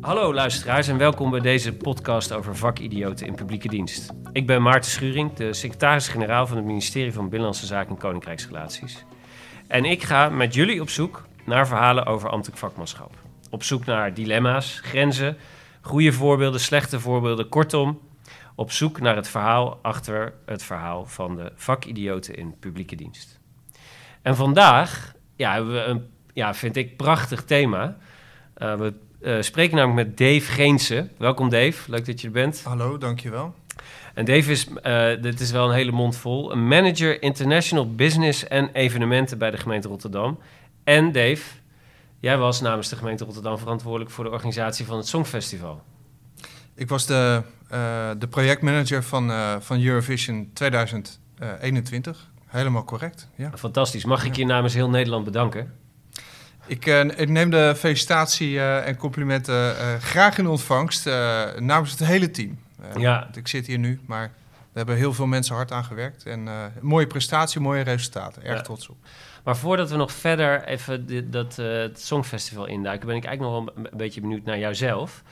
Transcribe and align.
Hallo 0.00 0.34
luisteraars 0.34 0.88
en 0.88 0.98
welkom 0.98 1.30
bij 1.30 1.40
deze 1.40 1.72
podcast 1.72 2.32
over 2.32 2.56
vakidioten 2.56 3.26
in 3.26 3.34
publieke 3.34 3.68
dienst. 3.68 4.12
Ik 4.32 4.46
ben 4.46 4.62
Maarten 4.62 4.90
Schuring, 4.90 5.32
de 5.32 5.52
secretaris-generaal 5.52 6.46
van 6.46 6.56
het 6.56 6.66
ministerie 6.66 7.12
van 7.12 7.22
Binnenlandse 7.22 7.66
Zaken 7.66 7.90
en 7.90 7.98
Koninkrijksrelaties. 7.98 9.04
En 9.68 9.84
ik 9.84 10.02
ga 10.02 10.28
met 10.28 10.54
jullie 10.54 10.80
op 10.80 10.88
zoek 10.88 11.26
naar 11.44 11.66
verhalen 11.66 12.06
over 12.06 12.28
ambtelijk 12.28 12.58
vakmanschap. 12.58 13.14
Op 13.50 13.62
zoek 13.62 13.84
naar 13.84 14.14
dilemma's, 14.14 14.80
grenzen, 14.82 15.36
goede 15.80 16.12
voorbeelden, 16.12 16.60
slechte 16.60 17.00
voorbeelden, 17.00 17.48
kortom, 17.48 18.00
op 18.54 18.72
zoek 18.72 19.00
naar 19.00 19.16
het 19.16 19.28
verhaal 19.28 19.78
achter 19.82 20.34
het 20.46 20.62
verhaal 20.62 21.06
van 21.06 21.36
de 21.36 21.52
vakidioten 21.54 22.34
in 22.34 22.58
publieke 22.58 22.96
dienst. 22.96 23.40
En 24.22 24.36
vandaag 24.36 25.14
ja, 25.36 25.52
hebben 25.52 25.72
we 25.72 25.80
een, 25.80 26.10
ja, 26.32 26.54
vind 26.54 26.76
ik, 26.76 26.96
prachtig 26.96 27.44
thema. 27.44 27.96
Uh, 28.58 28.74
we 28.74 28.94
uh, 29.22 29.40
spreken 29.40 29.76
namelijk 29.76 30.08
met 30.08 30.18
Dave 30.18 30.52
Geense. 30.52 31.08
Welkom 31.18 31.48
Dave, 31.48 31.90
leuk 31.90 32.06
dat 32.06 32.20
je 32.20 32.26
er 32.26 32.32
bent. 32.32 32.62
Hallo, 32.64 32.98
dankjewel. 32.98 33.54
En 34.14 34.24
Dave 34.24 34.50
is, 34.50 34.66
uh, 34.68 35.22
dit 35.22 35.40
is 35.40 35.50
wel 35.50 35.68
een 35.68 35.74
hele 35.74 35.90
mond 35.90 36.16
vol, 36.16 36.52
een 36.52 36.68
manager 36.68 37.22
international 37.22 37.94
business 37.94 38.48
en 38.48 38.70
evenementen 38.72 39.38
bij 39.38 39.50
de 39.50 39.56
gemeente 39.56 39.88
Rotterdam. 39.88 40.38
En 40.84 41.12
Dave, 41.12 41.42
jij 42.20 42.38
was 42.38 42.60
namens 42.60 42.88
de 42.88 42.96
gemeente 42.96 43.24
Rotterdam 43.24 43.58
verantwoordelijk 43.58 44.10
voor 44.10 44.24
de 44.24 44.30
organisatie 44.30 44.86
van 44.86 44.96
het 44.96 45.06
Songfestival. 45.06 45.82
Ik 46.74 46.88
was 46.88 47.06
de, 47.06 47.42
uh, 47.72 48.10
de 48.18 48.28
projectmanager 48.28 49.02
van, 49.02 49.32
van 49.62 49.82
Eurovision 49.82 50.50
2021. 50.52 52.30
Helemaal 52.46 52.84
correct. 52.84 53.28
Ja. 53.34 53.50
Fantastisch. 53.54 54.04
Mag 54.04 54.24
ik 54.24 54.36
je 54.36 54.44
namens 54.44 54.74
heel 54.74 54.90
Nederland 54.90 55.24
bedanken? 55.24 55.79
Ik, 56.70 56.86
uh, 56.86 57.00
ik, 57.00 57.28
neem 57.28 57.50
de 57.50 57.74
felicitatie 57.76 58.50
uh, 58.52 58.86
en 58.86 58.96
complimenten 58.96 59.54
uh, 59.54 59.94
graag 59.94 60.38
in 60.38 60.46
ontvangst 60.46 61.04
namens 61.58 61.90
het 61.90 62.04
hele 62.04 62.30
team. 62.30 62.58
ja. 62.98 63.30
Ik 63.34 63.48
zit 63.48 63.66
hier 63.66 63.78
nu, 63.78 64.00
maar 64.06 64.32
we 64.72 64.78
hebben 64.78 64.96
heel 64.96 65.12
veel 65.12 65.26
mensen 65.26 65.54
hard 65.54 65.72
aan 65.72 65.84
gewerkt. 65.84 66.26
En 66.26 66.48
mooie 66.80 67.06
prestatie, 67.06 67.60
mooie 67.60 67.82
resultaten. 67.82 68.44
Erg 68.44 68.56
ja. 68.56 68.62
trots 68.62 68.88
op. 68.88 68.96
Maar 69.44 69.56
voordat 69.56 69.90
we 69.90 69.96
nog 69.96 70.12
verder 70.12 70.64
even 70.64 71.06
dit, 71.06 71.32
dat 71.32 71.56
het 71.56 72.00
Songfestival 72.00 72.66
induiken, 72.66 73.06
ben 73.06 73.16
ik 73.16 73.24
eigenlijk 73.24 73.54
nog 73.54 73.74
wel 73.74 73.84
een 73.84 73.98
beetje 73.98 74.20
benieuwd 74.20 74.44
naar 74.44 74.58
jouzelf. 74.58 75.22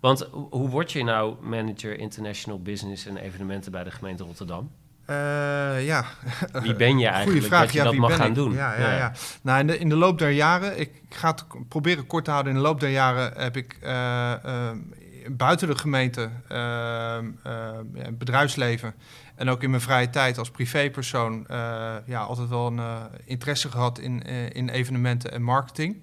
Want 0.00 0.28
hoe 0.32 0.68
word 0.68 0.92
je 0.92 1.04
nou 1.04 1.36
manager 1.40 1.98
international 1.98 2.62
business 2.62 3.06
en 3.06 3.16
evenementen 3.16 3.72
bij 3.72 3.84
de 3.84 3.90
gemeente 3.90 4.24
Rotterdam? 4.24 4.70
Uh, 5.10 5.86
ja. 5.86 6.04
Wie 6.62 6.74
ben 6.74 6.98
je 6.98 7.06
eigenlijk 7.06 7.46
vraag. 7.46 7.60
dat 7.60 7.72
je 7.72 7.78
ja, 7.78 7.84
dat 7.84 7.94
mag 7.94 8.16
gaan 8.16 8.28
ik? 8.28 8.34
doen? 8.34 8.52
Ja, 8.52 8.74
ja, 8.74 8.90
ja. 8.90 8.96
ja. 8.96 9.12
Nou, 9.42 9.60
in 9.60 9.66
de, 9.66 9.78
in 9.78 9.88
de 9.88 9.96
loop 9.96 10.18
der 10.18 10.30
jaren, 10.30 10.80
ik 10.80 10.90
ga 11.08 11.30
het 11.30 11.44
proberen 11.68 12.06
kort 12.06 12.24
te 12.24 12.30
houden. 12.30 12.52
In 12.52 12.58
de 12.58 12.64
loop 12.64 12.80
der 12.80 12.90
jaren 12.90 13.32
heb 13.36 13.56
ik 13.56 13.78
uh, 13.82 13.90
uh, 14.46 14.70
buiten 15.28 15.68
de 15.68 15.78
gemeente, 15.78 16.30
bedrijfsleven 18.10 18.94
en 19.34 19.48
ook 19.48 19.62
in 19.62 19.70
mijn 19.70 19.82
vrije 19.82 20.10
tijd 20.10 20.38
als 20.38 20.50
privépersoon 20.50 21.46
ja, 22.04 22.20
altijd 22.20 22.48
wel 22.48 22.66
een 22.66 22.80
interesse 23.24 23.70
gehad 23.70 23.98
in, 23.98 24.22
in 24.52 24.68
evenementen 24.68 25.32
en 25.32 25.42
marketing. 25.42 25.96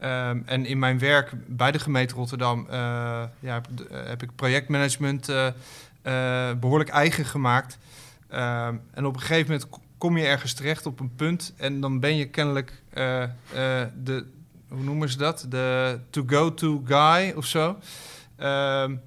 Um, 0.00 0.42
en 0.46 0.66
in 0.66 0.78
mijn 0.78 0.98
werk 0.98 1.32
bij 1.46 1.72
de 1.72 1.78
gemeente 1.78 2.14
Rotterdam 2.14 2.66
ja, 2.70 3.30
heb, 3.40 3.66
heb, 3.92 4.22
ik 4.22 4.34
projectmanagement 4.36 5.32
behoorlijk 6.60 6.90
eigen 6.90 7.24
gemaakt. 7.24 7.78
Uh, 8.32 8.66
en 8.66 9.06
op 9.06 9.14
een 9.14 9.20
gegeven 9.20 9.52
moment 9.52 9.68
kom 9.98 10.16
je 10.16 10.26
ergens 10.26 10.54
terecht 10.54 10.86
op 10.86 11.00
een 11.00 11.14
punt 11.14 11.54
en 11.56 11.80
dan 11.80 12.00
ben 12.00 12.16
je 12.16 12.28
kennelijk 12.28 12.82
uh, 12.94 13.22
uh, 13.22 13.28
de, 14.02 14.26
hoe 14.68 14.82
noemen 14.82 15.08
ze 15.08 15.18
dat? 15.18 15.46
De 15.48 15.98
to-go-to 16.10 16.82
guy 16.84 17.32
of 17.36 17.46
zo. 17.46 17.68
Uh, 17.70 17.76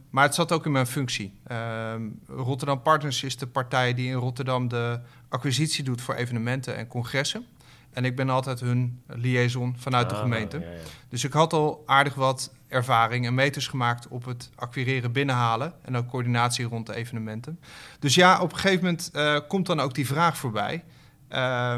maar 0.10 0.24
het 0.24 0.36
zat 0.36 0.52
ook 0.52 0.66
in 0.66 0.72
mijn 0.72 0.88
functie. 0.88 1.40
Ehm, 1.44 2.02
Rotterdam 2.28 2.82
Partners 2.82 3.24
is 3.24 3.38
de 3.38 3.48
partij 3.48 3.94
die 3.94 4.08
in 4.08 4.14
Rotterdam 4.14 4.68
de 4.68 5.00
acquisitie 5.30 5.84
doet 5.84 6.02
voor 6.02 6.16
evenementen 6.16 6.76
en 6.76 6.88
congressen. 6.88 7.46
En 7.92 8.06
ik 8.06 8.16
ben 8.16 8.30
altijd 8.30 8.60
hun 8.60 9.02
liaison 9.08 9.76
vanuit 9.78 10.10
de 10.10 10.16
gemeente. 10.16 10.60
Ja, 10.60 10.66
ja. 10.66 10.78
Dus 11.10 11.24
ik 11.24 11.34
had 11.34 11.54
al 11.54 11.84
aardig 11.86 12.14
wat 12.14 12.54
ervaring 12.68 13.26
en 13.26 13.34
meters 13.34 13.68
gemaakt 13.68 14.08
op 14.08 14.26
het 14.26 14.50
acquireren, 14.56 15.12
binnenhalen 15.12 15.74
en 15.82 15.96
ook 15.96 16.08
coördinatie 16.08 16.66
rond 16.66 16.86
de 16.86 16.96
evenementen. 16.96 17.60
Dus 18.00 18.16
ja, 18.16 18.42
op 18.42 18.52
een 18.52 18.58
gegeven 18.58 18.84
moment 18.84 19.12
uh, 19.16 19.40
komt 19.48 19.66
dan 19.66 19.80
ook 19.80 19.94
die 19.94 20.08
vraag 20.08 20.38
voorbij. 20.38 20.84
Uh, 21.32 21.76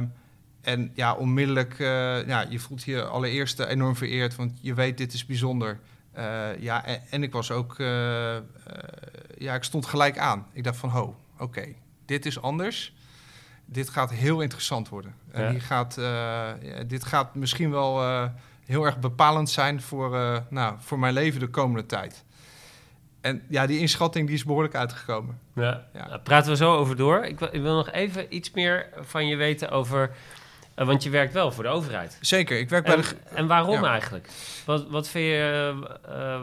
en 0.61 0.91
ja, 0.93 1.13
onmiddellijk, 1.13 1.79
uh, 1.79 2.27
ja, 2.27 2.45
je 2.49 2.59
voelt 2.59 2.83
je 2.83 3.03
allereerst 3.03 3.59
enorm 3.59 3.95
vereerd, 3.95 4.35
want 4.35 4.59
je 4.61 4.73
weet 4.73 4.97
dit 4.97 5.13
is 5.13 5.25
bijzonder. 5.25 5.79
ja, 6.59 6.85
en, 6.85 7.01
en, 7.09 7.23
ik 7.23 7.31
was 7.31 7.51
ook, 7.51 7.75
ja, 9.37 9.55
ik 9.55 9.63
stond 9.63 9.85
gelijk 9.85 10.17
aan. 10.17 10.45
Ik 10.53 10.63
dacht 10.63 10.77
van, 10.77 10.89
ho, 10.89 11.15
oké, 11.33 11.43
okay, 11.43 11.75
dit 12.05 12.25
is 12.25 12.41
anders 12.41 12.95
dit 13.69 13.89
gaat 13.89 14.11
heel 14.11 14.41
interessant 14.41 14.89
worden. 14.89 15.13
En 15.31 15.43
ja. 15.43 15.49
die 15.49 15.59
gaat, 15.59 15.99
dit 16.87 17.03
gaat 17.03 17.35
misschien 17.35 17.71
wel 17.71 18.01
heel 18.67 18.83
erg 18.83 18.99
bepalend 18.99 19.49
zijn 19.49 19.81
voor, 19.81 20.15
uh, 20.15 20.37
nou, 20.49 20.75
voor 20.79 20.99
mijn 20.99 21.13
leven 21.13 21.39
de 21.39 21.47
komende 21.47 21.85
tijd. 21.85 22.25
En 23.21 23.41
ja, 23.49 23.65
die 23.65 23.79
inschatting 23.79 24.27
die 24.27 24.35
is 24.35 24.43
behoorlijk 24.43 24.75
uitgekomen. 24.75 25.39
Ja, 25.55 25.85
ja. 25.93 26.07
Daar 26.07 26.19
praten 26.19 26.51
we 26.51 26.57
zo 26.57 26.75
over 26.75 26.95
door. 26.95 27.23
Ik 27.25 27.39
wil, 27.39 27.49
ik 27.51 27.61
wil, 27.61 27.75
nog 27.75 27.91
even 27.91 28.35
iets 28.35 28.51
meer 28.51 28.89
van 28.99 29.27
je 29.27 29.35
weten 29.35 29.69
over... 29.69 30.15
want 30.75 31.03
je 31.03 31.09
werkt 31.09 31.33
wel 31.33 31.51
voor 31.51 31.63
de 31.63 31.69
overheid. 31.69 32.17
Zeker, 32.21 32.59
ik 32.59 32.69
werk 32.69 32.85
en, 32.85 32.95
bij 32.95 33.01
de... 33.01 33.15
En 33.35 33.47
waarom 33.47 33.85
eigenlijk? 33.85 34.29
Wat, 34.65 34.87
wat, 34.89 35.09
vind 35.09 35.25
je, 35.25 35.73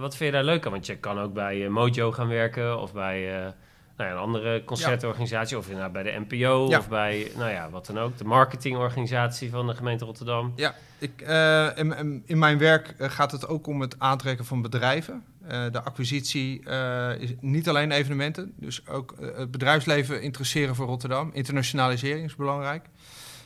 wat 0.00 0.16
vind 0.16 0.30
je 0.30 0.36
daar 0.36 0.44
leuk 0.44 0.64
aan? 0.66 0.72
Want 0.72 0.86
je 0.86 0.96
kan 0.96 1.20
ook 1.20 1.32
bij 1.32 1.68
Mojo 1.68 2.12
gaan 2.12 2.28
werken 2.28 2.80
of 2.80 2.92
bij 2.92 3.54
nou 3.96 4.10
ja, 4.10 4.16
een 4.16 4.22
andere 4.22 4.64
concertorganisatie, 4.64 5.56
ja. 5.56 5.62
of 5.62 5.70
nou, 5.70 5.90
bij 5.90 6.02
de 6.02 6.24
NPO 6.28 6.68
ja. 6.68 6.78
of 6.78 6.88
bij, 6.88 7.30
nou 7.36 7.50
ja, 7.50 7.70
wat 7.70 7.86
dan 7.86 7.98
ook, 7.98 8.18
de 8.18 8.24
marketingorganisatie 8.24 9.50
van 9.50 9.66
de 9.66 9.74
gemeente 9.74 10.04
Rotterdam. 10.04 10.52
Ja, 10.56 10.74
ik, 10.98 11.22
uh, 11.22 11.68
in, 11.74 12.22
in, 12.26 12.38
mijn 12.38 12.58
werk 12.58 12.94
gaat 12.98 13.32
het 13.32 13.48
ook 13.48 13.66
om 13.66 13.80
het 13.80 13.98
aantrekken 13.98 14.44
van 14.44 14.62
bedrijven. 14.62 15.24
Uh, 15.42 15.64
de 15.70 15.82
acquisitie 15.82 16.62
uh, 16.66 17.20
is 17.20 17.34
niet 17.40 17.68
alleen 17.68 17.90
evenementen, 17.90 18.52
dus 18.56 18.88
ook 18.88 19.14
het 19.20 19.50
bedrijfsleven 19.50 20.22
interesseren 20.22 20.74
voor 20.74 20.86
Rotterdam. 20.86 21.30
Internationalisering 21.32 22.24
is 22.24 22.36
belangrijk. 22.36 22.86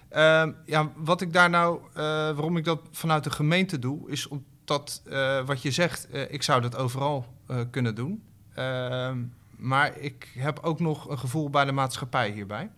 Ehm, 0.09 0.53
ja, 0.65 0.91
wat 0.97 1.21
ik 1.21 1.33
daar 1.33 1.51
nou, 1.51 1.81
waarom 1.95 2.57
ik 2.57 2.65
dat 2.65 2.81
vanuit 2.91 3.25
de 3.25 3.31
gemeente 3.31 3.79
doe, 3.79 4.11
is 4.11 4.29
omdat 4.29 5.03
wat 5.47 5.63
je 5.63 5.71
zegt, 5.71 6.09
ik 6.29 6.43
zou 6.43 6.61
dat 6.61 6.77
overal 6.77 7.27
kunnen 7.71 7.95
doen. 7.95 8.23
Ehm, 8.55 9.19
maar 9.59 9.99
ik 9.99 10.29
heb 10.39 10.59
ook 10.63 10.81
nog 10.81 11.09
een 11.09 11.19
gevoel 11.19 11.51
bij 11.51 11.65
de 11.65 11.73
maatschappij 11.73 12.31
hierbij. 12.31 12.71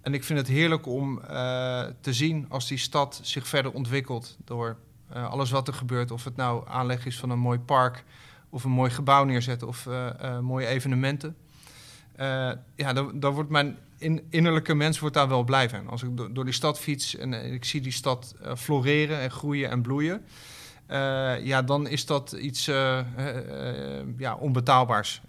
En 0.00 0.14
ik 0.14 0.24
vind 0.24 0.38
het 0.38 0.48
heerlijk 0.48 0.86
om 0.86 1.18
uh, 1.18 1.84
te 2.00 2.12
zien 2.12 2.46
als 2.48 2.68
die 2.68 2.78
stad 2.78 3.20
zich 3.22 3.48
verder 3.48 3.72
ontwikkelt 3.72 4.36
door 4.44 4.76
uh, 5.16 5.30
alles 5.30 5.50
wat 5.50 5.68
er 5.68 5.74
gebeurt. 5.74 6.10
Of 6.10 6.24
het 6.24 6.36
nou 6.36 6.68
aanleg 6.68 7.06
is 7.06 7.18
van 7.18 7.30
een 7.30 7.38
mooi 7.38 7.58
park 7.58 8.04
of 8.50 8.64
een 8.64 8.70
mooi 8.70 8.90
gebouw 8.90 9.24
neerzetten 9.24 9.68
of 9.68 9.86
uh, 9.86 10.38
mooie 10.38 10.66
evenementen. 10.66 11.36
ja, 12.74 12.92
dan, 12.92 13.20
dan, 13.20 13.34
wordt 13.34 13.50
mijn 13.50 13.76
in, 13.98 14.26
innerlijke 14.30 14.74
mens 14.74 14.98
wordt 14.98 15.14
daar 15.14 15.28
wel 15.28 15.44
blij 15.44 15.68
van. 15.68 15.88
Als 15.88 16.02
ik 16.02 16.16
do 16.16 16.32
door 16.32 16.44
die 16.44 16.54
stad 16.54 16.78
fiets 16.78 17.16
en 17.16 17.52
ik 17.52 17.64
zie 17.64 17.80
die 17.80 17.92
stad 17.92 18.34
floreren 18.56 19.20
en 19.20 19.30
groeien 19.30 19.70
en 19.70 19.82
bloeien. 19.82 20.24
ja, 21.44 21.62
dan 21.62 21.88
is 21.88 22.06
dat 22.06 22.32
iets 22.32 22.64
ja, 24.16 24.36
onbetaalbaars. 24.38 25.22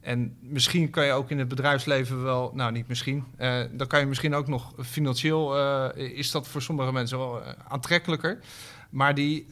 En 0.00 0.36
misschien 0.40 0.90
kan 0.90 1.04
je 1.04 1.12
ook 1.12 1.30
in 1.30 1.38
het 1.38 1.48
bedrijfsleven 1.48 2.22
wel, 2.22 2.50
nou 2.54 2.72
niet 2.72 2.88
misschien, 2.88 3.24
uh, 3.38 3.60
dan 3.72 3.86
kan 3.86 4.00
je 4.00 4.06
misschien 4.06 4.34
ook 4.34 4.46
nog 4.48 4.74
financieel, 4.78 5.58
uh, 5.58 5.88
is 5.94 6.30
dat 6.30 6.48
voor 6.48 6.62
sommige 6.62 6.92
mensen 6.92 7.18
wel 7.18 7.40
uh, 7.40 7.48
aantrekkelijker. 7.68 8.38
Maar 8.90 9.14
die, 9.14 9.46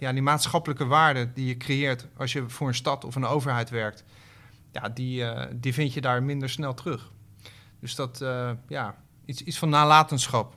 ja, 0.00 0.12
die 0.12 0.22
maatschappelijke 0.22 0.86
waarde 0.86 1.32
die 1.32 1.46
je 1.46 1.56
creëert 1.56 2.06
als 2.16 2.32
je 2.32 2.48
voor 2.48 2.68
een 2.68 2.74
stad 2.74 3.04
of 3.04 3.14
een 3.14 3.24
overheid 3.24 3.70
werkt, 3.70 4.04
ja, 4.72 4.88
die, 4.88 5.24
die 5.52 5.74
vind 5.74 5.92
je 5.92 6.00
daar 6.00 6.22
minder 6.22 6.50
snel 6.50 6.74
terug. 6.74 7.10
Dus 7.80 7.94
dat, 7.94 8.24
ja, 8.68 8.96
iets, 9.24 9.42
iets 9.42 9.58
van 9.58 9.68
nalatenschap. 9.68 10.56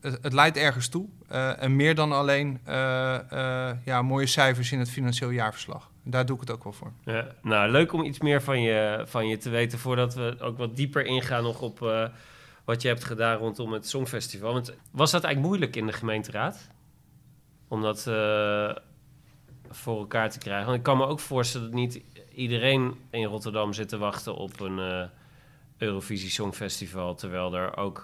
Het, 0.00 0.18
het 0.22 0.32
leidt 0.32 0.56
ergens 0.56 0.88
toe. 0.88 1.08
en 1.58 1.76
meer 1.76 1.94
dan 1.94 2.12
alleen 2.12 2.60
ja, 3.84 4.02
mooie 4.02 4.26
cijfers 4.26 4.72
in 4.72 4.78
het 4.78 4.90
financieel 4.90 5.30
jaarverslag 5.30 5.89
daar 6.10 6.26
doe 6.26 6.34
ik 6.34 6.40
het 6.40 6.50
ook 6.50 6.64
wel 6.64 6.72
voor. 6.72 6.92
Ja, 7.04 7.26
nou, 7.42 7.70
leuk 7.70 7.92
om 7.92 8.04
iets 8.04 8.20
meer 8.20 8.42
van 8.42 8.60
je, 8.60 9.04
van 9.06 9.28
je 9.28 9.36
te 9.36 9.50
weten 9.50 9.78
voordat 9.78 10.14
we 10.14 10.36
ook 10.40 10.58
wat 10.58 10.76
dieper 10.76 11.04
ingaan 11.04 11.42
nog 11.42 11.60
op 11.60 11.80
uh, 11.80 12.08
wat 12.64 12.82
je 12.82 12.88
hebt 12.88 13.04
gedaan 13.04 13.38
rondom 13.38 13.72
het 13.72 13.88
Songfestival. 13.88 14.52
Want 14.52 14.74
was 14.90 15.10
dat 15.10 15.24
eigenlijk 15.24 15.54
moeilijk 15.54 15.76
in 15.76 15.86
de 15.86 15.92
gemeenteraad? 15.92 16.70
Om 17.68 17.82
dat 17.82 18.06
uh, 18.08 18.74
voor 19.68 19.98
elkaar 19.98 20.30
te 20.30 20.38
krijgen? 20.38 20.66
Want 20.66 20.78
ik 20.78 20.84
kan 20.84 20.96
me 20.96 21.06
ook 21.06 21.20
voorstellen 21.20 21.66
dat 21.66 21.76
niet 21.76 22.02
iedereen 22.34 22.94
in 23.10 23.24
Rotterdam 23.24 23.72
zit 23.72 23.88
te 23.88 23.98
wachten 23.98 24.34
op 24.34 24.60
een 24.60 24.78
uh, 24.78 25.04
Eurovisie 25.78 26.30
Songfestival. 26.30 27.14
Terwijl 27.14 27.54
er 27.54 27.76
ook, 27.76 28.02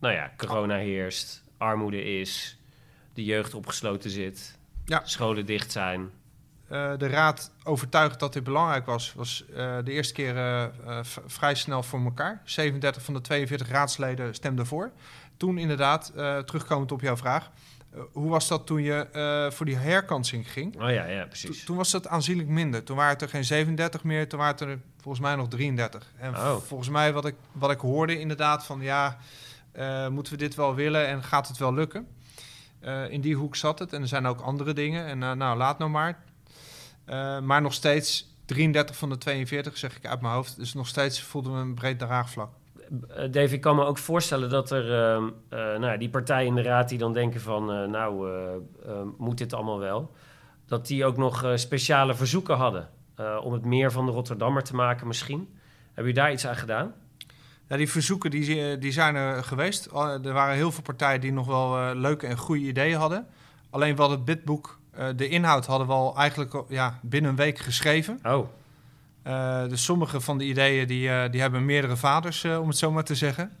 nou 0.00 0.14
ja, 0.14 0.32
corona 0.36 0.76
heerst, 0.76 1.44
armoede 1.58 2.02
is, 2.02 2.58
de 3.14 3.24
jeugd 3.24 3.54
opgesloten 3.54 4.10
zit, 4.10 4.58
ja. 4.84 5.00
scholen 5.04 5.46
dicht 5.46 5.72
zijn. 5.72 6.10
Eh, 6.70 6.90
de 6.98 7.06
raad 7.06 7.52
overtuigd 7.64 8.20
dat 8.20 8.32
dit 8.32 8.44
belangrijk 8.44 8.86
was, 8.86 9.12
was 9.14 9.44
eh, 9.54 9.76
de 9.84 9.92
eerste 9.92 10.12
keer 10.12 10.36
eh, 10.36 10.64
vrij 11.26 11.54
snel 11.54 11.82
voor 11.82 12.04
elkaar. 12.04 12.40
37 12.44 13.02
van 13.02 13.14
de 13.14 13.20
42 13.20 13.68
raadsleden 13.68 14.34
stemden 14.34 14.66
voor. 14.66 14.90
Toen 15.36 15.58
inderdaad, 15.58 16.12
terugkomend 16.46 16.92
op 16.92 17.00
jouw 17.00 17.16
vraag, 17.16 17.50
hoe 18.12 18.30
was 18.30 18.48
dat 18.48 18.66
toen 18.66 18.82
je 18.82 19.48
voor 19.52 19.66
die 19.66 19.76
herkansing 19.76 20.52
ging? 20.52 20.82
Oh 20.82 20.90
ja, 20.90 21.04
ja, 21.04 21.24
precies. 21.24 21.64
toen 21.64 21.76
was 21.76 21.90
dat 21.90 22.08
aanzienlijk 22.08 22.48
minder. 22.48 22.84
Toen 22.84 22.96
waren 22.96 23.12
het 23.12 23.22
er 23.22 23.28
geen 23.28 23.44
37 23.44 24.04
meer, 24.04 24.28
toen 24.28 24.38
waren 24.38 24.54
het 24.54 24.62
er 24.62 24.78
volgens 25.00 25.24
mij 25.24 25.34
nog 25.34 25.48
33. 25.48 26.12
En 26.18 26.36
Oh. 26.36 26.56
volgens 26.56 26.88
mij 26.88 27.12
wat 27.12 27.24
ik, 27.24 27.34
wat 27.52 27.70
ik 27.70 27.80
hoorde 27.80 28.18
inderdaad 28.18 28.64
van 28.64 28.80
ja, 28.80 29.18
moeten 30.10 30.32
we 30.32 30.38
dit 30.38 30.54
wel 30.54 30.74
willen 30.74 31.06
en 31.06 31.22
gaat 31.22 31.48
het 31.48 31.58
wel 31.58 31.74
lukken? 31.74 32.06
In 33.08 33.20
die 33.20 33.34
hoek 33.36 33.56
zat 33.56 33.78
het 33.78 33.92
en 33.92 34.02
er 34.02 34.08
zijn 34.08 34.26
ook 34.26 34.40
andere 34.40 34.72
dingen. 34.72 35.06
En 35.06 35.38
nou, 35.38 35.56
laat 35.56 35.78
nou 35.78 35.90
maar. 35.90 36.18
Eh, 37.10 37.40
maar 37.40 37.62
nog 37.62 37.72
steeds 37.72 38.34
33 38.44 38.96
van 38.96 39.08
de 39.08 39.18
42, 39.18 39.76
zeg 39.76 39.96
ik 39.96 40.06
uit 40.06 40.20
mijn 40.20 40.34
hoofd. 40.34 40.56
Dus 40.56 40.74
nog 40.74 40.86
steeds 40.86 41.22
voelden 41.22 41.52
we 41.52 41.58
een 41.58 41.74
breed 41.74 41.98
draagvlak. 41.98 42.50
Eh, 43.08 43.32
Dave, 43.32 43.54
ik 43.54 43.60
kan 43.60 43.76
me 43.76 43.84
ook 43.84 43.98
voorstellen 43.98 44.50
dat 44.50 44.70
er 44.70 44.92
ehm, 44.92 45.28
eh, 45.48 45.78
nou, 45.78 45.98
die 45.98 46.10
partijen 46.10 46.46
in 46.46 46.54
de 46.54 46.62
raad 46.62 46.88
die 46.88 46.98
dan 46.98 47.12
denken 47.12 47.40
van, 47.40 47.90
nou, 47.90 48.28
moet 49.18 49.38
dit 49.38 49.52
allemaal 49.52 49.78
wel? 49.78 50.14
Dat 50.66 50.86
die 50.86 51.04
ook 51.04 51.16
nog 51.16 51.52
speciale 51.54 52.14
verzoeken 52.14 52.56
hadden 52.56 52.88
om 53.42 53.52
het 53.52 53.64
meer 53.64 53.92
van 53.92 54.06
de 54.06 54.12
Rotterdammer 54.12 54.62
te 54.62 54.74
maken 54.74 55.06
misschien. 55.06 55.48
Heb 55.94 56.06
je 56.06 56.12
daar 56.12 56.32
iets 56.32 56.46
aan 56.46 56.56
gedaan? 56.56 56.94
Ja, 57.68 57.76
die 57.76 57.90
verzoeken 57.90 58.30
die, 58.30 58.78
die 58.78 58.92
zijn 58.92 59.14
er 59.14 59.44
geweest. 59.44 59.86
Er 59.86 60.32
waren 60.32 60.54
heel 60.54 60.72
veel 60.72 60.82
partijen 60.82 61.20
die 61.20 61.32
nog 61.32 61.46
wel 61.46 61.94
leuke 61.94 62.26
en 62.26 62.36
goede 62.36 62.62
ideeën 62.62 62.98
hadden. 62.98 63.26
Alleen 63.70 63.96
wel 63.96 64.10
het 64.10 64.24
bidboek, 64.24 64.79
eh, 65.00 65.08
de 65.16 65.28
inhoud 65.28 65.66
hadden 65.66 65.86
we 65.86 65.92
al 65.92 66.16
eigenlijk 66.16 66.62
ja, 66.68 66.98
binnen 67.02 67.30
een 67.30 67.36
week 67.36 67.58
geschreven. 67.58 68.18
Oh, 68.22 68.48
Eh, 69.22 69.68
dus 69.68 69.84
sommige 69.84 70.20
van 70.20 70.38
de 70.38 70.44
ideeën 70.44 70.86
die, 70.86 71.08
eh, 71.10 71.30
die 71.30 71.40
hebben 71.40 71.64
meerdere 71.64 71.96
vaders, 71.96 72.44
om 72.44 72.68
het 72.68 72.76
zo 72.78 72.90
maar 72.90 73.04
te 73.04 73.14
zeggen. 73.14 73.50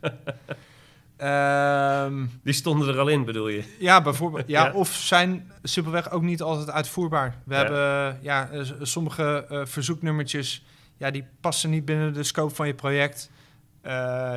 Ehm, 1.16 2.24
die 2.44 2.52
stonden 2.52 2.88
er 2.88 2.98
al 2.98 3.08
in, 3.08 3.24
bedoel 3.24 3.48
je? 3.48 3.64
ja, 3.78 4.02
bijvoorbeeld. 4.02 4.48
Ja, 4.48 4.64
Ja. 4.66 4.72
Of 4.72 4.88
zijn 4.94 5.50
simpelweg 5.62 6.10
ook 6.10 6.22
niet 6.22 6.42
altijd 6.42 6.70
uitvoerbaar. 6.70 7.36
We 7.44 7.54
Ja. 7.54 7.60
hebben 7.60 8.18
ja, 8.22 8.48
sommige 8.82 9.46
verzoeknummertjes, 9.66 10.64
ja, 10.96 11.10
die 11.10 11.24
passen 11.40 11.70
niet 11.70 11.84
binnen 11.84 12.12
de 12.12 12.22
scope 12.22 12.54
van 12.54 12.66
je 12.66 12.74
project. 12.74 13.30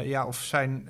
Ja, 0.03 0.25
of 0.25 0.37
zijn 0.37 0.89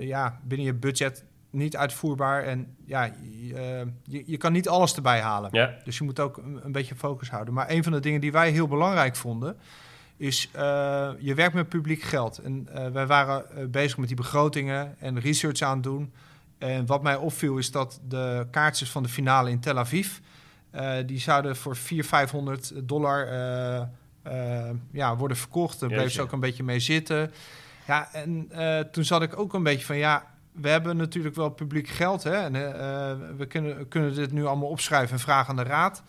ja, 0.00 0.38
binnen 0.44 0.66
je 0.66 0.74
budget 0.74 1.24
niet 1.52 1.76
uitvoerbaar. 1.76 2.44
En 2.44 2.76
ja, 2.84 3.04
je, 3.04 3.54
eh, 3.54 3.86
je, 4.04 4.22
je 4.26 4.36
kan 4.36 4.52
niet 4.52 4.68
alles 4.68 4.94
erbij 4.94 5.20
halen. 5.20 5.50
Ja, 5.52 5.74
Dus 5.84 5.98
je 5.98 6.04
moet 6.04 6.20
ook 6.20 6.36
een, 6.36 6.60
een 6.64 6.72
beetje 6.72 6.94
focus 6.94 7.30
houden. 7.30 7.54
Maar 7.54 7.70
een 7.70 7.82
van 7.82 7.92
de 7.92 8.00
dingen 8.00 8.20
die 8.20 8.32
wij 8.32 8.50
heel 8.50 8.68
belangrijk 8.68 9.16
vonden, 9.16 9.56
is 10.16 10.48
eh, 10.52 11.10
je 11.18 11.34
werkt 11.34 11.54
met 11.54 11.68
publiek 11.68 12.02
geld. 12.02 12.38
En 12.38 12.68
eh, 12.72 12.88
wij 12.88 13.06
waren 13.06 13.70
bezig 13.70 13.98
met 13.98 14.08
die 14.08 14.16
begrotingen 14.16 14.96
en 14.98 15.20
research 15.20 15.60
aan 15.60 15.74
het 15.74 15.82
doen. 15.82 16.12
En 16.58 16.86
wat 16.86 17.02
mij 17.02 17.16
opviel 17.16 17.58
is 17.58 17.70
dat 17.70 18.00
de 18.08 18.46
kaartjes 18.50 18.90
van 18.90 19.02
de 19.02 19.08
finale 19.08 19.50
in 19.50 19.60
Tel 19.60 19.78
Aviv, 19.78 20.08
die 21.06 21.18
zouden 21.18 21.56
voor 21.56 21.76
400, 21.76 22.08
500 22.08 22.88
dollar 22.88 23.26
ja, 24.92 25.16
worden 25.16 25.36
verkocht. 25.36 25.80
Daar 25.80 25.88
bleef 25.88 26.12
ze 26.12 26.22
ook 26.22 26.32
een 26.32 26.40
beetje 26.40 26.62
mee 26.62 26.80
zitten. 26.80 27.32
Ja, 27.86 28.08
en 28.12 28.50
toen 28.92 29.04
zat 29.04 29.22
ik 29.22 29.38
ook 29.38 29.54
een 29.54 29.62
beetje 29.62 29.86
van 29.86 29.96
ja. 29.96 30.31
We 30.52 30.68
hebben 30.68 30.96
natuurlijk 30.96 31.34
wel 31.34 31.48
publiek 31.48 31.88
geld. 31.88 32.22
Hè? 32.22 32.34
En, 32.34 32.54
eh, 32.56 33.16
we 33.36 33.46
kunnen, 33.46 33.88
kunnen 33.88 34.14
dit 34.14 34.32
nu 34.32 34.44
allemaal 34.44 34.68
opschrijven 34.68 35.12
en 35.12 35.20
vragen 35.20 35.50
aan 35.50 35.64
de 35.64 35.70
raad. 35.70 36.02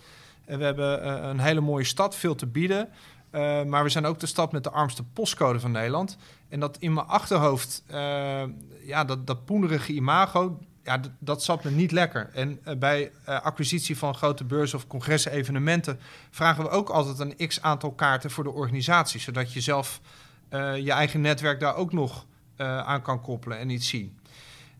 En 0.45 0.57
we 0.57 0.63
hebben 0.63 1.03
eh, 1.03 1.29
een 1.29 1.39
hele 1.39 1.61
mooie 1.61 1.83
stad, 1.83 2.15
veel 2.15 2.35
te 2.35 2.47
bieden. 2.47 2.89
Eh, 3.29 3.63
maar 3.63 3.83
we 3.83 3.89
zijn 3.89 4.05
ook 4.05 4.19
de 4.19 4.25
stad 4.25 4.51
met 4.51 4.63
de 4.63 4.69
armste 4.69 5.03
postcode 5.03 5.59
van 5.59 5.71
Nederland. 5.71 6.17
En 6.49 6.59
dat 6.59 6.77
in 6.79 6.93
mijn 6.93 7.07
achterhoofd, 7.07 7.83
ja, 8.85 9.03
dat, 9.05 9.27
dat 9.27 9.45
poenerige 9.45 9.93
imago, 9.93 10.59
ja, 10.83 10.99
dat 11.19 11.43
zat 11.43 11.63
me 11.63 11.71
niet 11.71 11.91
lekker. 11.91 12.29
En 12.33 12.59
bij 12.77 13.11
acquisitie 13.25 13.97
van 13.97 14.15
grote 14.15 14.43
beurzen 14.43 14.77
of 14.77 14.87
congressen, 14.87 15.31
evenementen, 15.31 15.99
vragen 16.29 16.63
we 16.63 16.69
ook 16.69 16.89
altijd 16.89 17.19
een 17.19 17.47
x 17.47 17.61
aantal 17.61 17.91
kaarten 17.91 18.31
voor 18.31 18.43
de 18.43 18.51
organisatie. 18.51 19.19
Zodat 19.19 19.53
je 19.53 19.61
zelf 19.61 20.01
je 20.49 20.91
eigen 20.91 21.21
netwerk 21.21 21.59
daar 21.59 21.75
ook 21.75 21.93
nog 21.93 22.25
aan 22.57 23.01
kan 23.01 23.21
koppelen 23.21 23.57
en 23.57 23.69
iets 23.69 23.87
zien. 23.87 24.17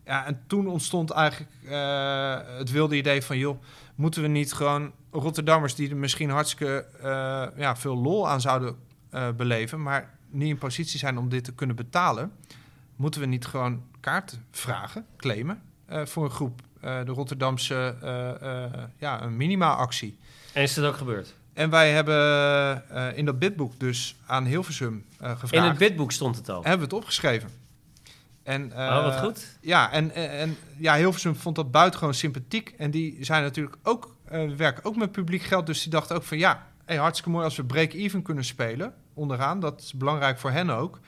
Ja, 0.04 0.26
en 0.26 0.42
toen 0.46 0.66
ontstond 0.66 1.10
eigenlijk 1.10 1.52
eh, 1.68 2.38
het 2.58 2.70
wilde 2.70 2.96
idee 2.96 3.22
van, 3.22 3.38
joh, 3.38 3.62
moeten 3.94 4.22
we 4.22 4.28
niet 4.28 4.52
gewoon 4.52 4.92
Rotterdammers 5.10 5.74
die 5.74 5.90
er 5.90 5.96
misschien 5.96 6.30
hartstikke 6.30 6.86
eh, 7.02 7.46
ja, 7.56 7.76
veel 7.76 7.96
lol 7.96 8.28
aan 8.28 8.40
zouden 8.40 8.76
eh, 9.10 9.28
beleven, 9.36 9.82
maar 9.82 10.10
niet 10.30 10.48
in 10.48 10.58
positie 10.58 10.98
zijn 10.98 11.18
om 11.18 11.28
dit 11.28 11.44
te 11.44 11.52
kunnen 11.52 11.76
betalen, 11.76 12.32
moeten 12.96 13.20
we 13.20 13.26
niet 13.26 13.46
gewoon 13.46 13.82
kaarten 14.00 14.44
vragen, 14.50 15.06
claimen 15.16 15.62
voor 15.88 16.24
een 16.24 16.30
groep, 16.30 16.60
de 16.80 17.04
Rotterdamse 17.04 17.96
ja, 18.98 19.22
een 19.22 19.36
minima-actie. 19.36 20.18
en 20.52 20.62
is 20.62 20.74
dat 20.74 20.84
ook 20.84 20.96
gebeurd? 20.96 21.34
En 21.52 21.70
wij 21.70 21.92
hebben 21.92 23.16
in 23.16 23.24
dat 23.24 23.38
bidboek 23.38 23.80
dus 23.80 24.16
aan 24.26 24.44
Hilversum 24.44 25.04
gevraagd, 25.18 25.52
In 25.52 25.62
het 25.62 25.78
bidboek 25.78 26.12
stond 26.12 26.36
het 26.36 26.48
al. 26.48 26.62
hebben 26.62 26.78
we 26.78 26.84
het 26.84 26.92
opgeschreven. 26.92 27.48
En, 28.44 28.72
eh, 28.72 28.96
oh, 28.96 29.04
wat 29.04 29.18
goed. 29.18 29.58
ja, 29.60 29.92
en, 29.92 30.14
en, 30.14 30.56
ja, 30.78 30.96
Hilversum 30.96 31.36
vond 31.36 31.56
dat 31.56 31.70
buitengewoon 31.70 32.14
sympathiek. 32.14 32.74
En 32.78 32.90
die 32.90 33.24
zijn 33.24 33.42
natuurlijk 33.42 33.76
ook, 33.82 34.16
eh, 34.24 34.40
we 34.40 34.56
werken 34.56 34.84
ook 34.84 34.96
met 34.96 35.12
publiek 35.12 35.42
geld. 35.42 35.66
Dus 35.66 35.82
die 35.82 35.90
dachten 35.90 36.16
ook 36.16 36.22
van 36.22 36.38
ja, 36.38 36.66
hey, 36.84 36.96
hartstikke 36.96 37.30
mooi 37.30 37.44
als 37.44 37.56
we 37.56 37.64
break-even 37.64 38.22
kunnen 38.22 38.44
spelen 38.44 38.94
onderaan. 39.14 39.60
Dat 39.60 39.80
is 39.80 39.92
belangrijk 39.92 40.38
voor 40.38 40.50
hen 40.50 40.70
ook. 40.70 41.00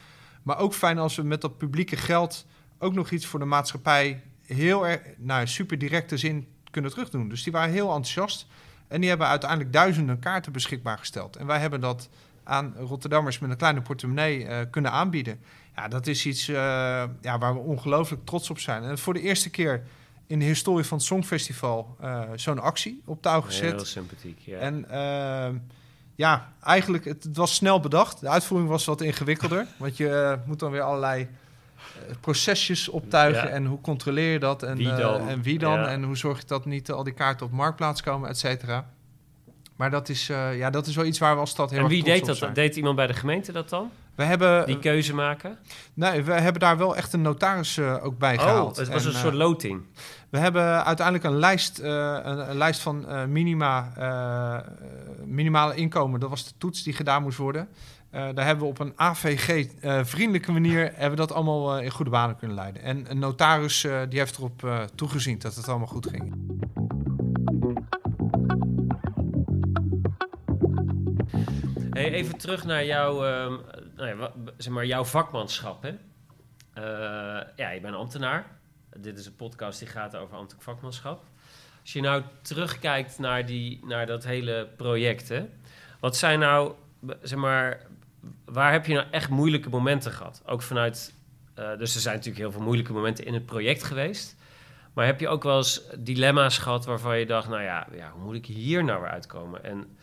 Maar 0.42 0.58
ook 0.58 0.74
fijn 0.74 0.98
als 0.98 1.16
we 1.16 1.22
met 1.22 1.40
dat 1.40 1.58
publieke 1.58 1.96
geld 1.96 2.46
ook 2.78 2.94
nog 2.94 3.10
iets 3.10 3.26
voor 3.26 3.38
de 3.38 3.44
maatschappij 3.44 4.22
heel 4.46 4.86
erg, 4.86 5.00
nou, 5.18 5.46
super 5.46 5.78
directe 5.78 6.16
zin 6.16 6.48
kunnen 6.70 6.90
terugdoen. 6.90 7.28
Dus 7.28 7.42
die 7.42 7.52
waren 7.52 7.72
heel 7.72 7.86
enthousiast. 7.86 8.46
En 8.88 9.00
die 9.00 9.08
hebben 9.08 9.26
uiteindelijk 9.26 9.72
duizenden 9.72 10.18
kaarten 10.18 10.52
beschikbaar 10.52 10.98
gesteld. 10.98 11.36
En 11.36 11.46
wij 11.46 11.58
hebben 11.58 11.80
dat 11.80 12.08
aan 12.46 12.74
Rotterdammers 12.78 13.38
met 13.38 13.50
een 13.50 13.56
kleine 13.56 13.82
portemonnee 13.82 14.46
eh, 14.46 14.58
kunnen 14.70 14.90
aanbieden. 14.90 15.40
Ja, 15.76 15.88
dat 15.88 16.06
is 16.06 16.26
iets 16.26 16.48
eh, 16.48 16.54
ja, 17.20 17.38
waar 17.38 17.54
we 17.54 17.60
ongelooflijk 17.60 18.24
trots 18.24 18.50
op 18.50 18.58
zijn. 18.58 18.82
En 18.82 18.98
voor 18.98 19.14
de 19.14 19.20
eerste 19.20 19.50
keer 19.50 19.82
in 20.26 20.38
de 20.38 20.44
historie 20.44 20.84
van 20.84 20.96
het 20.96 21.06
Songfestival 21.06 21.96
eh, 22.00 22.22
zo'n 22.34 22.58
actie 22.58 23.02
op 23.04 23.22
touw 23.22 23.40
gezet. 23.40 23.72
Heel 23.72 23.84
sympathiek, 23.84 24.38
ja. 24.38 24.58
En 24.58 24.90
eh, 24.90 25.54
ja, 26.14 26.52
eigenlijk, 26.62 27.04
het, 27.04 27.24
het 27.24 27.36
was 27.36 27.54
snel 27.54 27.80
bedacht. 27.80 28.20
De 28.20 28.28
uitvoering 28.28 28.70
was 28.70 28.84
wat 28.84 29.00
ingewikkelder. 29.00 29.66
want 29.78 29.96
je 29.96 30.38
moet 30.46 30.58
dan 30.58 30.70
weer 30.70 30.82
allerlei 30.82 31.28
procesjes 32.20 32.88
optuigen. 32.88 33.48
Ja. 33.48 33.54
En 33.54 33.64
hoe 33.64 33.80
controleer 33.80 34.32
je 34.32 34.38
dat? 34.38 34.62
En 34.62 34.76
Wie 34.76 34.94
dan? 34.94 35.28
en 35.28 35.42
wie 35.42 35.58
dan? 35.58 35.78
Ja. 35.78 35.88
En 35.88 36.02
hoe 36.02 36.16
zorg 36.16 36.40
je 36.40 36.46
dat 36.46 36.64
niet 36.64 36.90
al 36.90 37.04
die 37.04 37.12
kaarten 37.12 37.46
op 37.46 37.52
marktplaats 37.52 38.02
komen, 38.02 38.28
et 38.28 38.38
cetera. 38.38 38.86
Maar 39.76 39.90
dat 39.90 40.08
is, 40.08 40.28
eh, 40.28 40.58
ja, 40.58 40.70
dat 40.70 40.86
is 40.86 40.96
wel 40.96 41.04
iets 41.04 41.18
waar 41.18 41.34
we 41.34 41.40
als 41.40 41.50
stad 41.50 41.70
heel 41.70 41.78
en 41.82 41.88
wie 41.88 42.02
deed 42.04 42.18
dat 42.18 42.26
dan? 42.26 42.36
zijn. 42.36 42.52
Deed 42.52 42.76
iemand 42.76 42.96
bij 42.96 43.06
de 43.06 43.12
gemeente 43.14 43.52
dat 43.52 43.68
dan? 43.68 43.90
We 44.14 44.22
hebben, 44.22 44.66
Die 44.66 44.78
keuze 44.78 45.14
maken? 45.14 45.58
nee, 45.94 46.22
we 46.22 46.32
hebben 46.32 46.60
daar 46.60 46.76
wel 46.78 46.96
echt 46.96 47.12
een 47.12 47.22
notaris 47.22 47.76
eh, 47.78 48.04
ook 48.04 48.18
bij 48.18 48.34
Oh, 48.36 48.42
gehaald. 48.42 48.76
het 48.76 48.88
was 48.88 49.02
En, 49.02 49.08
een 49.08 49.14
eh, 49.14 49.20
soort 49.20 49.34
loting. 49.34 49.82
we 50.30 50.38
hebben 50.38 50.84
uiteindelijk 50.84 51.26
een 51.26 51.36
lijst, 51.38 51.78
een, 51.78 52.50
een 52.50 52.56
lijst 52.56 52.80
van 52.80 53.06
minima, 53.32 53.92
minimale 55.24 55.74
inkomen. 55.74 56.20
Dat 56.20 56.30
was 56.30 56.44
de 56.44 56.52
toets 56.58 56.82
die 56.82 56.92
gedaan 56.92 57.22
moest 57.22 57.38
worden. 57.38 57.68
Daar 58.10 58.44
hebben 58.46 58.64
we 58.64 58.70
op 58.70 58.78
een 58.78 58.92
AVG-vriendelijke 58.96 60.52
manier 60.52 60.80
hebben 60.92 61.10
we 61.10 61.16
dat 61.26 61.32
allemaal 61.32 61.78
in 61.80 61.90
goede 61.90 62.10
banen 62.10 62.36
kunnen 62.36 62.56
leiden. 62.56 62.82
En 62.82 63.04
een 63.10 63.18
notaris 63.18 63.86
die 64.08 64.18
heeft 64.18 64.36
erop 64.36 64.88
toegezien 64.94 65.38
dat 65.38 65.54
het 65.54 65.68
allemaal 65.68 65.86
goed 65.86 66.06
ging. 66.10 66.34
Even 72.26 72.38
terug 72.38 72.64
naar 72.64 72.84
jouw, 72.84 73.24
ehm, 73.24 73.56
nou 73.96 74.18
ja, 74.18 74.32
zeg 74.56 74.72
maar 74.72 74.86
jouw 74.86 75.04
vakmanschap. 75.04 75.82
Hè? 75.82 75.88
Eh, 76.72 77.46
ja, 77.56 77.70
je 77.70 77.80
bent 77.80 77.94
ambtenaar. 77.94 78.46
Dit 78.96 79.18
is 79.18 79.26
een 79.26 79.36
podcast 79.36 79.78
die 79.78 79.88
gaat 79.88 80.16
over 80.16 80.36
ambtelijk 80.36 80.64
vakmanschap. 80.64 81.24
Als 81.80 81.92
je 81.92 82.00
nou 82.00 82.22
terugkijkt 82.42 83.18
naar, 83.18 83.46
die, 83.46 83.80
naar 83.84 84.06
dat 84.06 84.24
hele 84.24 84.68
project, 84.76 85.28
hè? 85.28 85.48
wat 86.00 86.16
zijn 86.16 86.38
nou, 86.38 86.72
zeg 87.22 87.38
maar, 87.38 87.86
waar 88.44 88.72
heb 88.72 88.86
je 88.86 88.94
nou 88.94 89.06
echt 89.10 89.30
moeilijke 89.30 89.68
momenten 89.68 90.12
gehad? 90.12 90.42
Ook 90.46 90.62
vanuit, 90.62 91.14
eh, 91.54 91.78
dus 91.78 91.94
er 91.94 92.00
zijn 92.00 92.14
natuurlijk 92.14 92.42
heel 92.42 92.52
veel 92.52 92.62
moeilijke 92.62 92.92
momenten 92.92 93.24
in 93.24 93.34
het 93.34 93.46
project 93.46 93.82
geweest. 93.82 94.36
Maar 94.92 95.06
heb 95.06 95.20
je 95.20 95.28
ook 95.28 95.42
wel 95.42 95.56
eens 95.56 95.82
dilemma's 95.98 96.58
gehad 96.58 96.84
waarvan 96.84 97.18
je 97.18 97.26
dacht, 97.26 97.48
nou 97.48 97.62
ja, 97.62 97.86
ja 97.92 98.10
hoe 98.10 98.24
moet 98.24 98.34
ik 98.34 98.46
hier 98.46 98.84
nou 98.84 99.00
weer 99.00 99.10
uitkomen? 99.10 99.64
En 99.64 99.96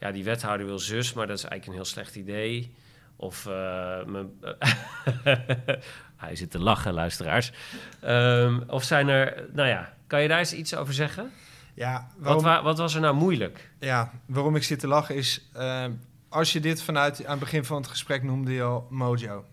ja, 0.00 0.12
die 0.12 0.24
wethouder 0.24 0.66
wil 0.66 0.78
zus, 0.78 1.12
maar 1.12 1.26
dat 1.26 1.36
is 1.38 1.44
eigenlijk 1.44 1.66
een 1.78 1.84
heel 1.84 1.92
slecht 1.92 2.16
idee. 2.16 2.74
Of 3.16 3.46
eh, 3.46 4.04
mijn- 4.04 4.30
hij 6.16 6.36
zit 6.36 6.50
te 6.50 6.58
lachen, 6.58 6.92
luisteraars. 6.92 7.52
Ehm, 8.00 8.60
of 8.66 8.84
zijn 8.84 9.08
er, 9.08 9.48
nou 9.52 9.68
ja, 9.68 9.94
kan 10.06 10.22
je 10.22 10.28
daar 10.28 10.38
eens 10.38 10.52
iets 10.52 10.74
over 10.74 10.94
zeggen? 10.94 11.30
Ja, 11.74 12.10
Wat, 12.16 12.42
wa- 12.42 12.62
wat 12.62 12.78
was 12.78 12.94
er 12.94 13.00
nou 13.00 13.14
moeilijk? 13.14 13.70
ja, 13.78 14.12
waarom 14.26 14.56
ik 14.56 14.62
zit 14.62 14.78
te 14.78 14.86
lachen 14.86 15.14
is... 15.14 15.48
eh, 15.52 15.84
als 16.28 16.52
je 16.52 16.60
dit 16.60 16.82
vanuit... 16.82 17.24
Aan 17.24 17.30
het 17.30 17.40
begin 17.40 17.64
van 17.64 17.76
het 17.76 17.86
gesprek 17.90 18.22
noemde 18.22 18.52
je 18.52 18.62
al 18.62 18.86
Mojo. 18.90 19.44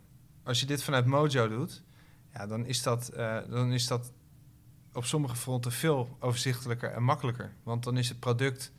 Als 0.44 0.60
je 0.60 0.66
dit 0.66 0.84
vanuit 0.84 1.06
Mojo 1.06 1.48
doet... 1.48 1.84
Ja, 2.34 2.48
dan 2.48 2.66
is 2.66 2.84
dat, 2.84 3.08
eh, 3.10 3.38
dan 3.50 3.74
is 3.74 3.88
dat 3.88 4.12
op 4.94 5.06
sommige 5.06 5.36
fronten 5.36 5.72
veel 5.72 6.18
overzichtelijker 6.20 6.92
en 6.92 7.04
makkelijker. 7.04 7.54
Want 7.64 7.84
dan 7.84 7.98
is 7.98 8.10
het 8.10 8.20
product 8.20 8.72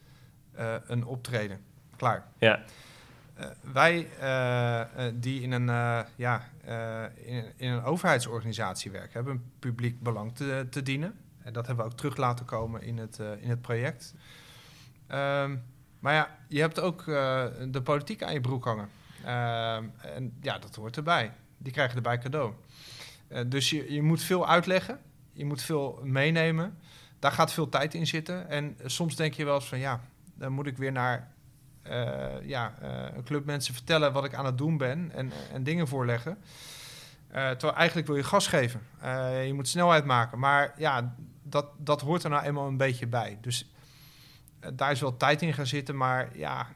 een 0.87 1.05
optreden. 1.05 1.61
Klaar. 1.97 2.25
Ja, 2.39 2.63
Eh, 3.35 3.47
wij 3.73 4.09
eh, 4.21 4.81
eh, 4.81 5.15
die 5.15 5.43
in 5.43 5.53
een, 5.53 5.69
eh, 5.69 6.01
ja, 6.17 6.49
eh, 6.65 7.03
in, 7.15 7.45
in 7.57 7.71
een 7.71 7.83
overheidsorganisatie 7.83 8.91
werken, 8.91 9.13
hebben 9.13 9.33
een 9.33 9.51
publiek 9.59 10.03
belang 10.03 10.35
te, 10.37 10.67
te 10.71 10.83
dienen. 10.83 11.19
En 11.43 11.53
dat 11.53 11.67
hebben 11.67 11.85
we 11.85 11.91
ook 11.91 11.97
terug 11.97 12.17
laten 12.17 12.45
komen 12.45 12.83
in 12.83 12.99
het, 12.99 13.19
eh, 13.19 13.43
in 13.43 13.49
het 13.51 13.61
project. 13.61 14.15
Ehm, 15.07 15.57
maar 15.99 16.15
ja, 16.15 16.39
je 16.49 16.61
hebt 16.61 16.81
ook 16.81 17.01
eh, 17.01 17.45
de 17.69 17.83
politiek 17.83 18.23
aan 18.23 18.33
je 18.33 18.41
broek 18.41 18.65
hangen. 18.65 18.89
Ehm, 19.25 19.85
en 20.17 20.37
ja, 20.41 20.59
dat 20.59 20.75
hoort 20.75 20.97
erbij. 20.97 21.33
Die 21.59 21.73
krijgen 21.73 21.97
erbij 21.97 22.19
cadeau. 22.19 22.53
Eh, 23.29 23.41
dus 23.47 23.71
je, 23.71 23.93
je 23.93 24.03
moet 24.03 24.23
veel 24.23 24.49
uitleggen. 24.49 24.99
Je 25.33 25.45
moet 25.45 25.63
veel 25.63 26.01
meenemen. 26.03 26.79
Daar 27.19 27.33
gaat 27.33 27.53
veel 27.53 27.69
tijd 27.69 27.95
in 27.95 28.07
zitten. 28.07 28.49
En 28.49 28.75
eh, 28.79 28.87
soms 28.89 29.17
denk 29.17 29.35
je 29.35 29.45
wel 29.45 29.55
eens 29.55 29.69
van 29.69 29.79
ja, 29.79 30.01
dan 30.39 30.53
moet 30.53 30.67
ik 30.67 30.77
weer 30.77 30.93
naar 30.93 31.33
eh, 31.83 32.27
ja, 32.43 32.75
eh, 32.81 33.17
een 33.17 33.25
club 33.25 33.45
mensen 33.45 33.75
vertellen 33.75 34.13
wat 34.13 34.25
ik 34.25 34.35
aan 34.35 34.47
het 34.47 34.59
doen 34.59 34.77
ben 34.77 35.11
en, 35.15 35.33
en 35.53 35.63
dingen 35.63 35.89
voorleggen. 35.89 36.39
Eh, 37.29 37.49
terwijl 37.51 37.75
eigenlijk 37.75 38.07
wil 38.07 38.17
je 38.17 38.23
gas 38.23 38.47
geven. 38.47 38.81
Je 39.47 39.53
moet 39.55 39.69
snelheid 39.69 40.05
maken. 40.05 40.39
Maar 40.39 40.73
ja, 40.77 41.15
dat, 41.43 41.67
dat 41.79 42.01
hoort 42.01 42.25
er 42.25 42.31
nou 42.31 42.45
eenmaal 42.45 42.67
een 42.67 42.77
beetje 42.77 43.07
bij. 43.07 43.39
Dus 43.41 43.71
daar 44.75 44.91
is 44.91 45.01
wel 45.01 45.17
tijd 45.17 45.43
in 45.43 45.53
gaan 45.55 45.67
zitten. 45.67 45.97
Maar 45.97 46.29
ja, 46.37 46.67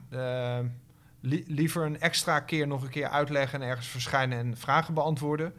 li- 1.20 1.44
liever 1.46 1.84
een 1.86 2.00
extra 2.00 2.40
keer 2.40 2.66
nog 2.66 2.82
een 2.82 2.88
keer 2.90 3.08
uitleggen 3.08 3.62
en 3.62 3.68
ergens 3.68 3.86
verschijnen 3.88 4.38
en 4.38 4.56
vragen 4.56 4.94
beantwoorden. 4.94 5.54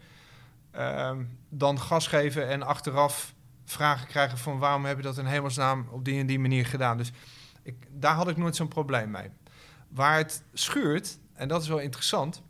ehm, 0.72 1.24
dan 1.50 1.80
gas 1.80 2.08
geven 2.08 2.48
en 2.48 2.64
achteraf 2.64 3.34
vragen 3.66 4.08
krijgen 4.08 4.38
van 4.38 4.60
waarom 4.60 4.86
heb 4.86 4.98
je 4.98 5.04
dat 5.04 5.18
in 5.18 5.26
hemelsnaam 5.26 5.88
op 5.92 6.06
die 6.06 6.20
en 6.20 6.26
die 6.28 6.40
manier 6.40 6.66
gedaan. 6.66 6.98
Dus 6.98 7.12
ik, 7.63 7.75
daar 7.91 8.15
had 8.15 8.27
ik 8.27 8.38
nooit 8.38 8.55
zo'n 8.55 8.67
probleem 8.67 9.12
mee. 9.12 9.29
Waar 9.89 10.17
het 10.17 10.43
schuurt, 10.53 11.17
en 11.34 11.48
dat 11.48 11.62
is 11.62 11.67
wel 11.67 11.79
interessant, 11.79 12.43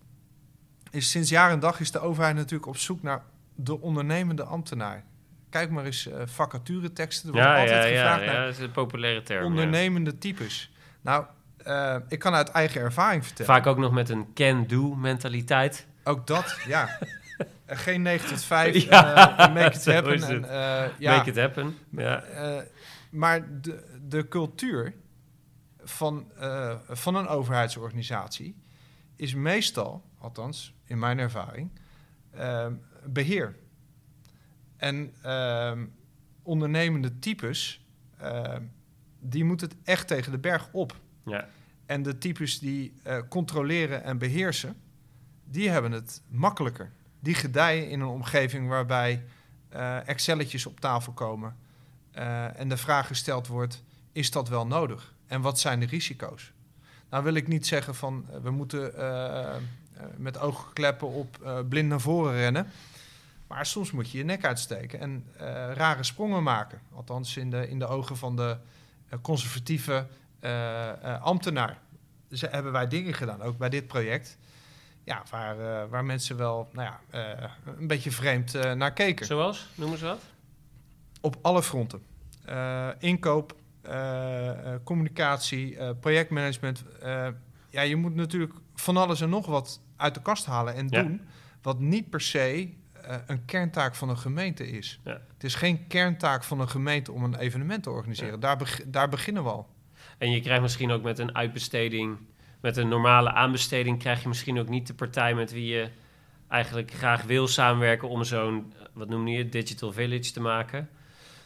is 0.92 1.10
sinds 1.10 1.30
jaar 1.30 1.52
en 1.52 1.60
dag 1.60 1.80
is 1.80 1.92
de 1.92 2.00
overheid 2.00 2.36
natuurlijk 2.36 2.66
op 2.66 2.78
zoek 2.78 3.02
naar 3.02 3.24
de 3.56 3.82
ondernemende 3.82 4.44
ambtenaar. 4.44 5.04
Kijk 5.50 5.70
maar 5.70 5.86
eens 5.86 6.08
uh, 6.08 6.14
vacatureteksten. 6.26 7.28
Er 7.28 7.34
wordt 7.34 7.48
ja, 7.48 7.60
altijd 7.60 7.84
ja, 7.84 7.90
ja, 7.90 7.96
gevraagd 8.02 8.26
ja, 8.26 8.32
naar 8.32 8.46
dat 8.46 8.54
is 8.54 8.60
een 8.60 8.72
populaire 8.72 9.24
term. 9.24 9.42
ja. 9.42 9.48
ondernemende 9.48 10.18
types. 10.18 10.72
Nou, 11.02 11.26
eh, 11.58 11.96
ik 12.08 12.20
kan 12.20 12.34
uit 12.34 12.50
eigen 12.50 12.82
ervaring 12.82 13.26
vertellen. 13.26 13.54
Vaak 13.54 13.68
ook 13.68 13.78
nog 13.78 13.92
met 13.92 14.10
een 14.10 14.34
can-do 14.34 14.96
mentaliteit. 14.96 15.86
Ook 16.04 16.28
dat, 16.28 16.58
ja. 16.68 16.90
Eh, 17.66 17.78
Geen 17.78 18.02
9 18.02 18.28
tot 18.30 18.44
5, 18.44 18.76
Ja, 18.84 19.50
make 19.54 19.76
it 19.76 19.86
happen. 19.94 20.24
En, 20.24 20.46
ja, 21.00 21.18
Make 21.18 21.30
it 21.30 21.38
happen. 21.38 21.78
Ja. 21.90 22.24
Maar 23.10 23.62
de, 23.62 23.84
de 24.08 24.28
cultuur 24.28 24.94
van, 25.84 26.32
eh, 26.38 26.80
van 26.90 27.16
een 27.16 27.28
overheidsorganisatie 27.28 28.56
is 29.16 29.34
meestal, 29.34 30.04
althans 30.18 30.74
in 30.86 31.00
mijn 31.00 31.20
ervaring, 31.20 31.72
ehm, 32.32 32.74
beheer. 33.06 33.56
En 34.78 35.14
ehm, 35.22 35.86
ondernemende 36.44 37.20
types, 37.20 37.88
die 39.20 39.44
moeten 39.44 39.70
het 39.70 39.78
echt 39.84 40.08
tegen 40.08 40.32
de 40.32 40.38
berg 40.38 40.70
op. 40.72 40.96
Ja. 41.26 41.48
En 41.86 42.04
de 42.04 42.18
types 42.18 42.60
die 42.60 42.94
eh, 43.04 43.20
controleren 43.30 44.04
en 44.04 44.18
beheersen, 44.18 44.76
die 45.44 45.70
hebben 45.70 45.92
het 45.92 46.22
makkelijker. 46.28 46.92
Die 47.20 47.34
gedijen 47.34 47.90
in 47.90 48.00
een 48.00 48.08
omgeving 48.08 48.68
waarbij 48.68 49.24
eh 49.70 50.08
Excelletjes 50.08 50.66
op 50.66 50.80
tafel 50.80 51.14
komen 51.14 51.56
eh, 52.12 52.60
en 52.60 52.70
de 52.70 52.78
vraag 52.78 53.08
gesteld 53.08 53.48
wordt: 53.48 53.84
is 54.12 54.32
dat 54.32 54.50
wel 54.50 54.68
nodig? 54.68 55.14
En 55.34 55.42
wat 55.42 55.60
zijn 55.60 55.80
de 55.80 55.86
risico's? 55.86 56.52
Nou 57.10 57.24
wil 57.24 57.34
ik 57.34 57.48
niet 57.48 57.68
zeggen 57.68 57.96
van 57.96 58.26
eh, 58.30 58.40
we 58.42 58.52
moeten 58.52 58.98
eh, 58.98 59.56
met 60.18 60.38
oogkleppen 60.38 61.08
op 61.08 61.64
blind 61.70 61.90
naar 61.90 62.00
voren 62.02 62.34
rennen. 62.34 62.68
Maar 63.48 63.66
soms 63.66 63.92
moet 63.92 64.12
je 64.12 64.18
je 64.18 64.24
nek 64.24 64.46
uitsteken 64.46 65.00
en 65.00 65.26
rare 65.74 66.04
sprongen 66.04 66.44
maken. 66.44 66.82
Althans 66.94 67.38
in 67.38 67.50
de, 67.50 67.70
in 67.70 67.80
de 67.80 67.88
ogen 67.88 68.18
van 68.18 68.36
de 68.36 68.58
conservatieve 69.22 70.08
ambtenaar. 71.22 71.80
Dus 72.28 72.42
hebben 72.42 72.72
wij 72.72 72.88
dingen 72.88 73.14
gedaan, 73.14 73.42
ook 73.42 73.58
bij 73.58 73.70
dit 73.70 73.88
project. 73.88 74.38
Ja, 75.04 75.24
waar, 75.30 75.90
waar 75.90 76.06
mensen 76.06 76.38
wel 76.38 76.70
nou 76.72 76.90
ja, 76.90 77.52
een 77.78 77.88
beetje 77.88 78.12
vreemd 78.12 78.54
naar 78.76 78.94
keken. 78.94 79.26
Zoals? 79.26 79.70
Noem 79.76 79.92
eens 79.92 80.02
wat. 80.02 80.22
Op 81.22 81.38
alle 81.42 81.64
fronten. 81.64 82.04
Inkoop, 83.00 83.56
communicatie, 84.84 85.78
eh, 85.78 85.90
projectmanagement. 86.00 86.84
Eh, 87.02 87.28
ja, 87.70 87.82
je 87.82 87.96
moet 87.96 88.16
natuurlijk 88.16 88.54
van 88.76 88.98
alles 88.98 89.22
en 89.22 89.30
nog 89.30 89.46
wat 89.46 89.82
uit 89.98 90.14
de 90.14 90.22
kast 90.22 90.46
halen 90.46 90.74
en 90.76 90.88
Ja. 90.90 91.02
doen. 91.02 91.22
Wat 91.62 91.80
niet 91.80 92.10
per 92.10 92.22
se 92.22 92.70
eh, 93.04 93.16
een 93.28 93.46
kerntaak 93.46 93.96
van 93.96 94.10
een 94.10 94.18
gemeente 94.18 94.68
is. 94.68 95.00
Ja. 95.04 95.12
Het 95.34 95.44
is 95.44 95.56
geen 95.56 95.88
kerntaak 95.88 96.44
van 96.44 96.60
een 96.60 96.70
gemeente 96.70 97.12
om 97.12 97.24
een 97.24 97.36
evenement 97.36 97.84
te 97.84 97.90
organiseren. 97.90 98.34
Ja. 98.34 98.40
Daar, 98.40 98.58
beg- 98.58 98.82
daar 98.86 99.10
beginnen 99.10 99.44
we 99.44 99.50
al. 99.50 99.68
En 100.18 100.32
je 100.32 100.42
krijgt 100.42 100.62
misschien 100.62 100.92
ook 100.92 101.04
met 101.04 101.20
een 101.20 101.36
uitbesteding, 101.36 102.18
met 102.62 102.78
een 102.78 102.88
normale 102.88 103.32
aanbesteding, 103.32 104.00
krijg 104.00 104.22
je 104.22 104.28
misschien 104.28 104.60
ook 104.60 104.70
niet 104.70 104.88
de 104.88 104.94
partij 104.94 105.34
met 105.36 105.52
wie 105.52 105.66
je 105.66 105.90
eigenlijk 106.48 106.92
graag 106.92 107.24
wil 107.24 107.48
samenwerken 107.48 108.10
om 108.10 108.24
zo'n, 108.24 108.74
eh, 108.80 108.86
wat 108.94 109.10
noem 109.10 109.28
je 109.28 109.50
digital 109.50 109.92
village 109.92 110.32
te 110.32 110.42
maken. 110.42 110.78
Nou 110.80 110.90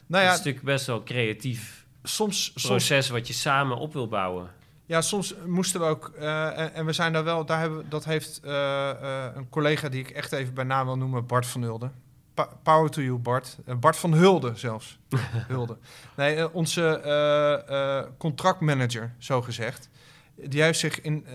dat 0.08 0.22
ja, 0.22 0.32
is 0.32 0.38
natuurlijk 0.38 0.66
best 0.66 0.86
wel 0.86 1.04
creatief 1.04 1.86
soms, 2.08 2.44
soms 2.44 2.66
proces 2.66 3.10
wat 3.10 3.28
je 3.28 3.34
samen 3.34 3.78
op 3.78 3.94
wil 3.94 4.08
bouwen. 4.08 4.50
Ja, 4.86 5.02
soms 5.02 5.36
moesten 5.46 5.80
we 5.80 5.86
ook, 5.86 6.12
eh, 6.20 6.60
en, 6.60 6.74
en 6.74 6.86
we 6.86 6.94
zijn 6.94 7.14
daar 7.14 7.24
wel, 7.24 7.46
daar 7.46 7.60
hebben, 7.60 7.90
dat 7.90 8.06
heeft 8.06 8.40
eh, 8.44 8.90
eh, 8.90 9.36
een 9.36 9.50
collega 9.50 9.90
die 9.90 10.00
ik 10.00 10.10
echt 10.10 10.32
even 10.32 10.54
bij 10.54 10.64
naam 10.64 10.86
wil 10.86 10.98
noemen, 10.98 11.26
Bart 11.26 11.46
van 11.46 11.62
Hulde. 11.62 11.92
Pa- 12.34 12.50
power 12.64 12.90
to 12.90 13.02
you, 13.02 13.18
Bart. 13.18 13.58
Bart 13.80 13.98
van 13.98 14.14
Hulde 14.14 14.52
zelfs. 14.56 15.00
Hulde. 15.48 15.78
Nee, 16.16 16.54
onze 16.54 18.14
contractmanager, 18.18 19.14
zo 19.18 19.42
gezegd. 19.42 19.90
Die 20.36 20.62
heeft, 20.62 20.80
zich 20.80 21.02
in, 21.02 21.26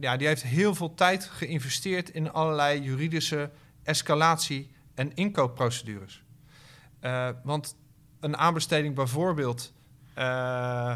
ja, 0.00 0.16
die 0.16 0.26
heeft 0.26 0.42
heel 0.42 0.74
veel 0.74 0.94
tijd 0.94 1.24
geïnvesteerd 1.24 2.10
in 2.10 2.32
allerlei 2.32 2.80
juridische 2.80 3.50
escalatie- 3.82 4.70
en 4.94 5.14
inkoopprocedures. 5.14 6.22
Want 7.42 7.76
een 8.20 8.36
aanbesteding 8.36 8.94
bijvoorbeeld 8.94 9.72
eh, 10.18 10.94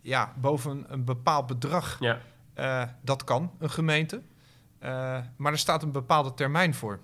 ja, 0.00 0.32
boven 0.40 0.84
een 0.88 1.04
bepaald 1.04 1.46
bedrag, 1.46 1.96
Ja, 2.00 2.18
eh, 2.54 2.82
dat 3.02 3.24
kan 3.24 3.50
een 3.58 3.70
gemeente. 3.70 4.22
Eh, 4.78 5.18
maar 5.36 5.52
er 5.52 5.58
staat 5.58 5.82
een 5.82 5.92
bepaalde 5.92 6.34
termijn 6.34 6.74
voor. 6.74 7.00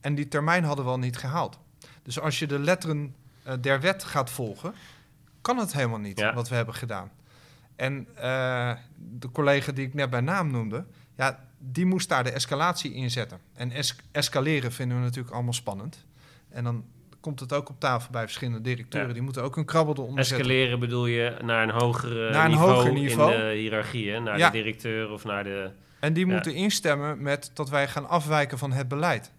En 0.00 0.14
die 0.14 0.28
termijn 0.28 0.64
hadden 0.64 0.84
we 0.84 0.90
al 0.90 0.98
niet 0.98 1.16
gehaald. 1.16 1.58
Dus 2.02 2.20
als 2.20 2.38
je 2.38 2.46
de 2.46 2.58
letteren 2.58 3.14
der 3.60 3.80
wet 3.80 4.04
gaat 4.04 4.30
volgen, 4.30 4.74
kan 5.40 5.58
het 5.58 5.72
helemaal 5.72 5.98
niet 5.98 6.18
Ja. 6.18 6.34
wat 6.34 6.48
we 6.48 6.54
hebben 6.54 6.74
gedaan. 6.74 7.10
En 7.76 8.06
de 8.98 9.30
collega 9.32 9.72
die 9.72 9.86
ik 9.86 9.94
net 9.94 10.10
bij 10.10 10.20
naam 10.20 10.50
noemde, 10.50 10.86
ja, 11.16 11.44
die 11.58 11.86
moest 11.86 12.08
daar 12.08 12.24
de 12.24 12.30
escalatie 12.30 12.94
in 12.94 13.10
zetten. 13.10 13.38
En 13.54 13.70
es- 13.70 13.96
escaleren 14.10 14.72
vinden 14.72 14.96
we 14.98 15.02
natuurlijk 15.02 15.34
allemaal 15.34 15.52
spannend. 15.52 16.04
En 16.48 16.64
dan 16.64 16.84
komt 17.22 17.40
het 17.40 17.52
ook 17.52 17.68
op 17.68 17.80
tafel 17.80 18.10
bij 18.10 18.22
verschillende 18.22 18.60
directeuren. 18.60 19.08
Ja. 19.08 19.14
Die 19.14 19.22
moeten 19.22 19.42
ook 19.42 19.56
een 19.56 19.64
krabbel 19.64 19.94
eronder 19.94 20.24
zetten. 20.24 20.46
escaleren 20.46 20.80
bedoel 20.80 21.06
je 21.06 21.36
naar 21.42 21.62
een 21.62 21.70
hogere 21.70 22.30
Naar 22.30 22.44
een 22.44 22.50
niveau, 22.50 22.72
hoger 22.72 22.92
niveau. 22.92 23.32
in 23.32 23.38
de 23.38 23.54
hiërarchie, 23.54 24.10
hè? 24.10 24.20
naar 24.20 24.38
Ja. 24.38 24.50
de 24.50 24.56
directeur 24.56 25.10
of 25.10 25.24
naar 25.24 25.44
de... 25.44 25.70
En 26.00 26.12
die 26.12 26.26
Ja. 26.26 26.32
moeten 26.32 26.54
instemmen 26.54 27.22
met 27.22 27.50
dat 27.54 27.68
wij 27.70 27.88
gaan 27.88 28.08
afwijken 28.08 28.58
van 28.58 28.72
het 28.72 28.88
beleid. 28.88 29.32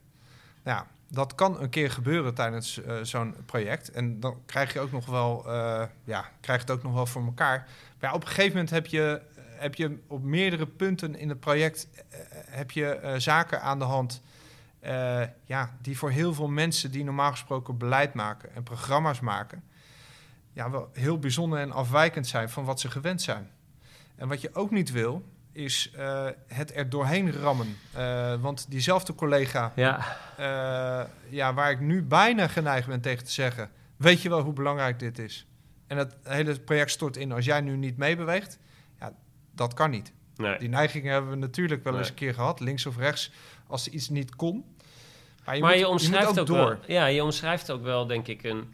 Ja, 0.64 0.88
dat 1.10 1.36
kan 1.36 1.62
een 1.62 1.70
keer 1.70 1.92
gebeuren 1.92 2.34
tijdens 2.34 2.84
eh, 2.84 2.96
zo'n 3.02 3.36
project. 3.46 3.92
En 3.92 4.20
dan 4.20 4.38
krijg 4.46 4.74
je 4.74 4.80
ook 4.80 4.92
nog 4.92 5.06
wel, 5.06 5.44
eh, 5.48 5.84
ja, 6.04 6.26
krijg 6.42 6.62
het 6.62 6.72
ook 6.72 6.84
nog 6.84 6.94
wel 6.94 7.06
voor 7.06 7.26
elkaar. 7.26 7.68
Maar 8.00 8.10
ja, 8.10 8.16
op 8.16 8.22
een 8.22 8.28
gegeven 8.28 8.52
moment 8.52 8.70
heb 8.70 8.86
je, 8.86 9.22
heb 9.36 9.76
je 9.76 9.98
op 10.08 10.24
meerdere 10.24 10.66
punten 10.68 11.16
in 11.16 11.30
het 11.30 11.40
project 11.40 11.88
eh, 12.10 12.20
heb 12.50 12.72
je, 12.72 13.16
zaken 13.18 13.62
aan 13.62 13.80
de 13.80 13.86
hand. 13.86 14.22
Eh, 14.84 15.28
ja, 15.46 15.78
die 15.82 15.98
voor 15.98 16.10
heel 16.10 16.34
veel 16.34 16.48
mensen 16.48 16.92
die 16.92 17.04
normaal 17.04 17.32
gesproken 17.32 17.78
beleid 17.78 18.14
maken 18.14 18.56
en 18.56 18.64
programma's 18.64 19.20
maken, 19.20 19.64
ja, 20.54 20.70
wel 20.70 20.90
heel 20.94 21.20
bijzonder 21.20 21.60
en 21.60 21.72
afwijkend 21.72 22.28
zijn 22.28 22.50
van 22.50 22.66
wat 22.66 22.80
ze 22.80 22.92
gewend 22.92 23.22
zijn. 23.22 23.50
En 24.16 24.28
wat 24.28 24.42
je 24.42 24.56
ook 24.56 24.72
niet 24.72 24.92
wil, 24.92 25.24
is 25.52 25.92
eh, 25.92 26.28
het 26.48 26.76
er 26.76 26.90
doorheen 26.90 27.32
rammen. 27.32 27.78
Eh, 27.92 28.36
want 28.42 28.66
diezelfde 28.70 29.16
collega, 29.16 29.72
Ja, 29.76 30.18
eh, 30.38 31.10
ja, 31.30 31.54
waar 31.54 31.72
ik 31.72 31.80
nu 31.80 32.04
bijna 32.04 32.48
geneigd 32.48 32.88
ben 32.88 33.02
tegen 33.02 33.26
te 33.26 33.32
zeggen... 33.32 33.70
weet 33.98 34.22
je 34.22 34.30
wel 34.30 34.42
hoe 34.42 34.54
belangrijk 34.54 35.00
dit 35.00 35.20
is? 35.20 35.48
en 35.94 36.00
het 36.00 36.16
hele 36.24 36.60
project 36.60 36.92
stort 36.92 37.18
in 37.18 37.32
als 37.32 37.46
jij 37.46 37.62
nu 37.62 37.78
niet 37.78 37.98
meebeweegt, 37.98 38.60
ja, 39.00 39.14
dat 39.52 39.74
kan 39.74 39.90
niet. 39.90 40.14
Nee. 40.36 40.60
Die 40.60 40.70
neigingen 40.70 41.12
hebben 41.12 41.32
we 41.32 41.38
natuurlijk 41.38 41.84
wel 41.84 41.98
eens 41.98 42.10
een 42.10 42.14
keer 42.14 42.34
gehad, 42.34 42.60
links 42.60 42.86
of 42.86 42.98
rechts, 42.98 43.32
als 43.68 43.86
er 43.86 43.92
iets 43.92 44.10
niet 44.10 44.36
kon. 44.36 44.73
Maar 45.46 45.56
je, 45.56 45.62
maar 45.62 45.70
moet, 45.70 45.80
je 45.80 45.86
je 45.86 45.92
moet 45.92 46.02
omschrijft 46.02 46.30
ook 46.30 46.38
ook, 46.40 46.48
door. 46.48 46.58
wel. 46.68 46.78
Ja, 46.88 47.06
je 47.06 47.24
omschrijft 47.24 47.72
ook 47.72 47.84
wel, 47.84 48.08
denk 48.08 48.28
ik, 48.28 48.44
een, 48.44 48.74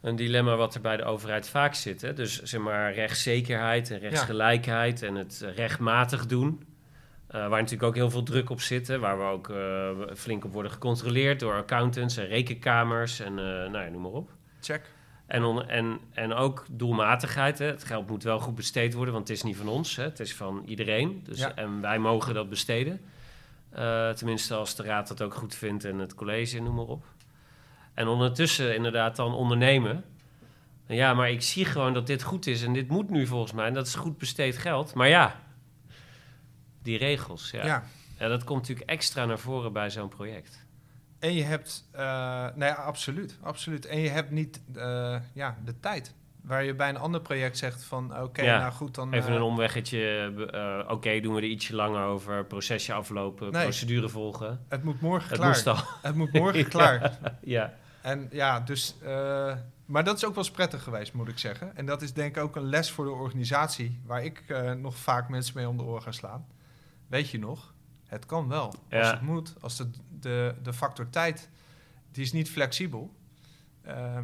een 0.00 0.16
dilemma 0.16 0.56
wat 0.56 0.74
er 0.74 0.80
bij 0.80 0.96
de 0.96 1.04
overheid 1.04 1.48
vaak 1.48 1.74
zit. 1.74 2.00
Hè? 2.00 2.12
Dus 2.12 2.42
zeg 2.42 2.60
maar 2.60 2.94
rechtszekerheid 2.94 3.90
en 3.90 3.98
rechtsgelijkheid 3.98 5.02
en 5.02 5.14
het 5.14 5.46
rechtmatig 5.56 6.26
doen. 6.26 6.62
Eh, 7.26 7.40
waar 7.40 7.50
natuurlijk 7.60 7.82
ook 7.82 7.94
heel 7.94 8.10
veel 8.10 8.22
druk 8.22 8.50
op 8.50 8.60
zit. 8.60 8.88
hè, 8.88 8.98
Waar 8.98 9.18
we 9.18 9.24
ook 9.24 9.48
eh, 9.48 10.14
flink 10.16 10.44
op 10.44 10.52
worden 10.52 10.72
gecontroleerd 10.72 11.40
door 11.40 11.54
accountants 11.54 12.16
en 12.16 12.26
rekenkamers 12.26 13.20
en 13.20 13.38
eh, 13.38 13.44
nou 13.44 13.78
ja, 13.84 13.88
noem 13.88 14.02
maar 14.02 14.10
op. 14.10 14.30
Check. 14.60 14.90
En, 15.26 15.42
on- 15.44 15.68
en, 15.68 15.98
en 16.12 16.32
ook 16.32 16.64
doelmatigheid. 16.70 17.58
Hè. 17.58 17.66
Het 17.66 17.84
geld 17.84 18.08
moet 18.08 18.22
wel 18.22 18.38
goed 18.40 18.54
besteed 18.54 18.94
worden, 18.94 19.14
want 19.14 19.28
het 19.28 19.36
is 19.36 19.42
niet 19.42 19.56
van 19.56 19.68
ons. 19.68 19.96
Hè. 19.96 20.02
Het 20.02 20.20
is 20.20 20.34
van 20.34 20.62
iedereen. 20.66 21.20
Dus, 21.24 21.38
Ja. 21.38 21.54
En 21.54 21.80
wij 21.80 21.98
mogen 21.98 22.34
dat 22.34 22.48
besteden. 22.48 23.00
Eh, 23.72 24.10
tenminste, 24.10 24.54
als 24.54 24.74
de 24.74 24.82
raad 24.82 25.08
dat 25.08 25.22
ook 25.22 25.34
goed 25.34 25.54
vindt 25.54 25.84
en 25.84 25.98
het 25.98 26.14
college, 26.14 26.60
noem 26.60 26.74
maar 26.74 26.84
op. 26.84 27.04
En 27.94 28.08
ondertussen 28.08 28.74
inderdaad 28.74 29.16
dan 29.16 29.34
ondernemen. 29.34 30.04
Ja, 30.86 31.14
maar 31.14 31.30
ik 31.30 31.42
zie 31.42 31.64
gewoon 31.64 31.94
dat 31.94 32.06
dit 32.06 32.22
goed 32.22 32.46
is 32.46 32.62
en 32.62 32.72
dit 32.72 32.88
moet 32.88 33.10
nu 33.10 33.26
volgens 33.26 33.52
mij. 33.52 33.66
En 33.66 33.74
dat 33.74 33.86
is 33.86 33.94
goed 33.94 34.18
besteed 34.18 34.58
geld. 34.58 34.94
Maar 34.94 35.08
ja, 35.08 35.40
die 36.82 36.98
regels, 36.98 37.50
ja. 37.50 37.64
Ja. 37.64 37.84
ja. 38.18 38.28
dat 38.28 38.44
komt 38.44 38.60
natuurlijk 38.60 38.90
extra 38.90 39.24
naar 39.24 39.38
voren 39.38 39.72
bij 39.72 39.90
zo'n 39.90 40.08
project. 40.08 40.64
En 41.18 41.34
je 41.34 41.42
hebt, 41.42 41.88
eh 41.92 42.46
nee, 42.54 42.70
absoluut, 42.70 43.38
absoluut. 43.42 43.86
En 43.86 43.98
je 43.98 44.08
hebt 44.08 44.30
niet 44.30 44.60
eh, 44.74 45.16
ja, 45.32 45.58
de 45.64 45.80
tijd. 45.80 46.14
Waar 46.42 46.64
je 46.64 46.74
bij 46.74 46.88
een 46.88 46.96
ander 46.96 47.20
project 47.20 47.58
zegt 47.58 47.84
van, 47.84 48.20
oké, 48.22 48.42
Ja, 48.42 48.58
nou 48.58 48.72
goed, 48.72 48.94
dan... 48.94 49.12
Even 49.12 49.28
eh, 49.30 49.34
een 49.34 49.42
omweggetje. 49.42 50.32
eh, 50.84 50.90
Oké, 50.92 51.20
doen 51.20 51.34
we 51.34 51.40
er 51.40 51.46
ietsje 51.46 51.74
langer 51.74 52.04
over. 52.04 52.44
Procesje 52.44 52.92
aflopen, 52.92 53.52
Nee. 53.52 53.62
procedure 53.62 54.08
volgen. 54.08 54.64
het 54.68 54.82
moet 54.84 55.00
morgen 55.00 55.28
Het 55.28 55.38
klaar. 55.38 55.48
moest 55.48 55.66
al. 55.66 55.76
Het 56.02 56.14
moet 56.14 56.32
morgen 56.32 56.58
Ja. 56.66 56.68
klaar. 56.68 57.18
Ja, 57.42 57.74
En 58.02 58.28
ja, 58.32 58.60
dus... 58.60 58.94
eh, 59.02 59.56
maar 59.84 60.04
dat 60.04 60.16
is 60.16 60.24
ook 60.24 60.34
wel 60.34 60.44
eens 60.44 60.52
prettig 60.52 60.82
geweest, 60.82 61.12
moet 61.12 61.28
ik 61.28 61.38
zeggen. 61.38 61.76
En 61.76 61.86
dat 61.86 62.02
is 62.02 62.12
denk 62.12 62.36
ik 62.36 62.42
ook 62.42 62.56
een 62.56 62.68
les 62.68 62.90
voor 62.90 63.04
de 63.04 63.10
organisatie... 63.10 64.00
waar 64.06 64.24
ik 64.24 64.42
eh, 64.48 64.72
nog 64.72 64.96
vaak 64.96 65.28
mensen 65.28 65.52
mee 65.56 65.68
om 65.68 65.76
de 65.76 65.82
oren 65.82 66.02
ga 66.02 66.12
slaan. 66.12 66.46
Weet 67.06 67.30
je 67.30 67.38
nog? 67.38 67.74
Het 68.06 68.26
kan 68.26 68.48
wel. 68.48 68.64
Als 68.66 68.74
Ja. 68.88 69.10
het 69.10 69.20
moet, 69.20 69.54
als 69.60 69.76
de, 69.76 69.90
de, 70.20 70.54
de 70.62 70.72
factor 70.72 71.10
tijd... 71.10 71.48
die 72.10 72.22
is 72.24 72.32
niet 72.32 72.50
flexibel. 72.50 73.14
Eh, 73.82 74.18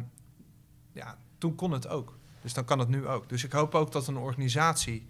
ja, 0.91 1.17
toen 1.39 1.55
kon 1.55 1.71
het 1.71 1.87
ook. 1.87 2.17
Dus 2.41 2.53
dan 2.53 2.65
kan 2.65 2.79
het 2.79 2.89
nu 2.89 3.07
ook. 3.07 3.29
Dus 3.29 3.43
ik 3.43 3.51
hoop 3.51 3.75
ook 3.75 3.91
dat 3.91 4.07
een 4.07 4.17
organisatie 4.17 5.07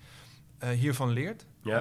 eh, 0.57 0.69
hiervan 0.69 1.09
leert. 1.09 1.45
Ja. 1.61 1.79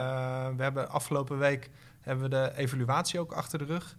Eh, 0.49 0.57
we 0.57 0.63
hebben 0.63 0.91
afgelopen 0.91 1.39
week 1.39 1.71
hebben 2.01 2.25
we 2.25 2.31
de 2.31 2.53
evaluatie 2.57 3.21
ook 3.21 3.33
achter 3.33 3.59
de 3.59 3.65
rug. 3.65 3.97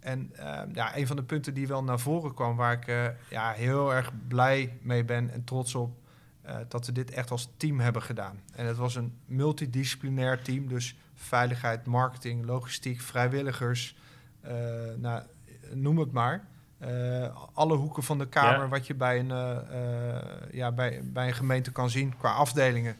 En 0.00 0.30
eh, 0.36 0.62
ja, 0.72 0.96
een 0.96 1.06
van 1.06 1.16
de 1.16 1.22
punten 1.22 1.54
die 1.54 1.66
wel 1.66 1.84
naar 1.84 2.00
voren 2.00 2.34
kwam, 2.34 2.56
waar 2.56 2.72
ik 2.72 2.86
eh, 2.86 3.06
ja, 3.30 3.52
heel 3.52 3.94
erg 3.94 4.12
blij 4.28 4.78
mee 4.82 5.04
ben 5.04 5.30
en 5.30 5.44
trots 5.44 5.74
op, 5.74 5.98
dat 6.68 6.86
we 6.86 6.92
dit 6.92 7.10
echt 7.10 7.30
als 7.30 7.48
team 7.56 7.80
hebben 7.80 8.02
gedaan. 8.02 8.40
En 8.52 8.66
het 8.66 8.76
was 8.76 8.94
een 8.94 9.14
multidisciplinair 9.24 10.42
team, 10.42 10.68
dus 10.68 10.96
veiligheid, 11.14 11.86
marketing, 11.86 12.44
logistiek, 12.44 13.00
vrijwilligers, 13.00 13.96
nou, 14.96 15.22
noem 15.74 15.98
het 15.98 16.12
maar. 16.12 16.48
Eh, 16.80 17.36
alle 17.52 17.76
hoeken 17.76 18.02
van 18.02 18.18
de 18.18 18.28
kamer, 18.28 18.60
Ja. 18.60 18.68
wat 18.68 18.86
je 18.86 18.94
bij 18.94 19.18
een, 19.18 19.30
eh, 19.30 20.16
eh, 20.16 20.52
ja, 20.52 20.72
bij, 20.72 21.00
bij 21.04 21.26
een 21.26 21.34
gemeente 21.34 21.72
kan 21.72 21.90
zien 21.90 22.16
qua 22.16 22.32
afdelingen, 22.32 22.96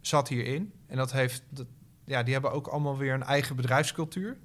zat 0.00 0.28
hierin. 0.28 0.72
En 0.86 0.96
dat 0.96 1.12
heeft, 1.12 1.42
dat, 1.48 1.66
ja, 2.04 2.22
die 2.22 2.32
hebben 2.32 2.52
ook 2.52 2.66
allemaal 2.66 2.96
weer 2.96 3.14
een 3.14 3.22
eigen 3.22 3.56
bedrijfscultuur. 3.56 4.36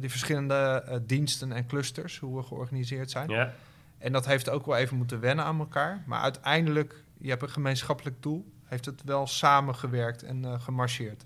Die 0.00 0.10
verschillende 0.10 1.02
diensten 1.06 1.52
en 1.52 1.66
clusters, 1.66 2.18
hoe 2.18 2.36
we 2.36 2.42
georganiseerd 2.42 3.10
zijn. 3.10 3.28
ja. 3.28 3.52
En 3.98 4.12
dat 4.12 4.26
heeft 4.26 4.48
ook 4.48 4.66
wel 4.66 4.76
even 4.76 4.96
moeten 4.96 5.20
wennen 5.20 5.44
aan 5.44 5.58
elkaar. 5.58 6.02
Maar 6.06 6.20
uiteindelijk, 6.20 7.04
je 7.18 7.28
hebt 7.28 7.42
een 7.42 7.48
gemeenschappelijk 7.48 8.22
doel, 8.22 8.52
heeft 8.64 8.84
het 8.84 9.02
wel 9.04 9.26
samengewerkt 9.26 10.22
en 10.22 10.44
eh, 10.44 10.60
gemarcheerd. 10.60 11.24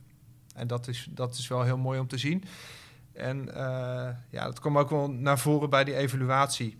En 0.54 0.66
dat 0.66 0.88
is, 0.88 1.08
dat 1.10 1.34
is 1.34 1.48
wel 1.48 1.62
heel 1.62 1.78
mooi 1.78 1.98
om 2.00 2.06
te 2.06 2.18
zien. 2.18 2.44
En 3.20 3.54
eh, 3.54 4.08
ja, 4.30 4.44
dat 4.44 4.60
kwam 4.60 4.78
ook 4.78 4.90
wel 4.90 5.10
naar 5.10 5.38
voren 5.38 5.70
bij 5.70 5.84
die 5.84 5.96
evaluatie. 5.96 6.78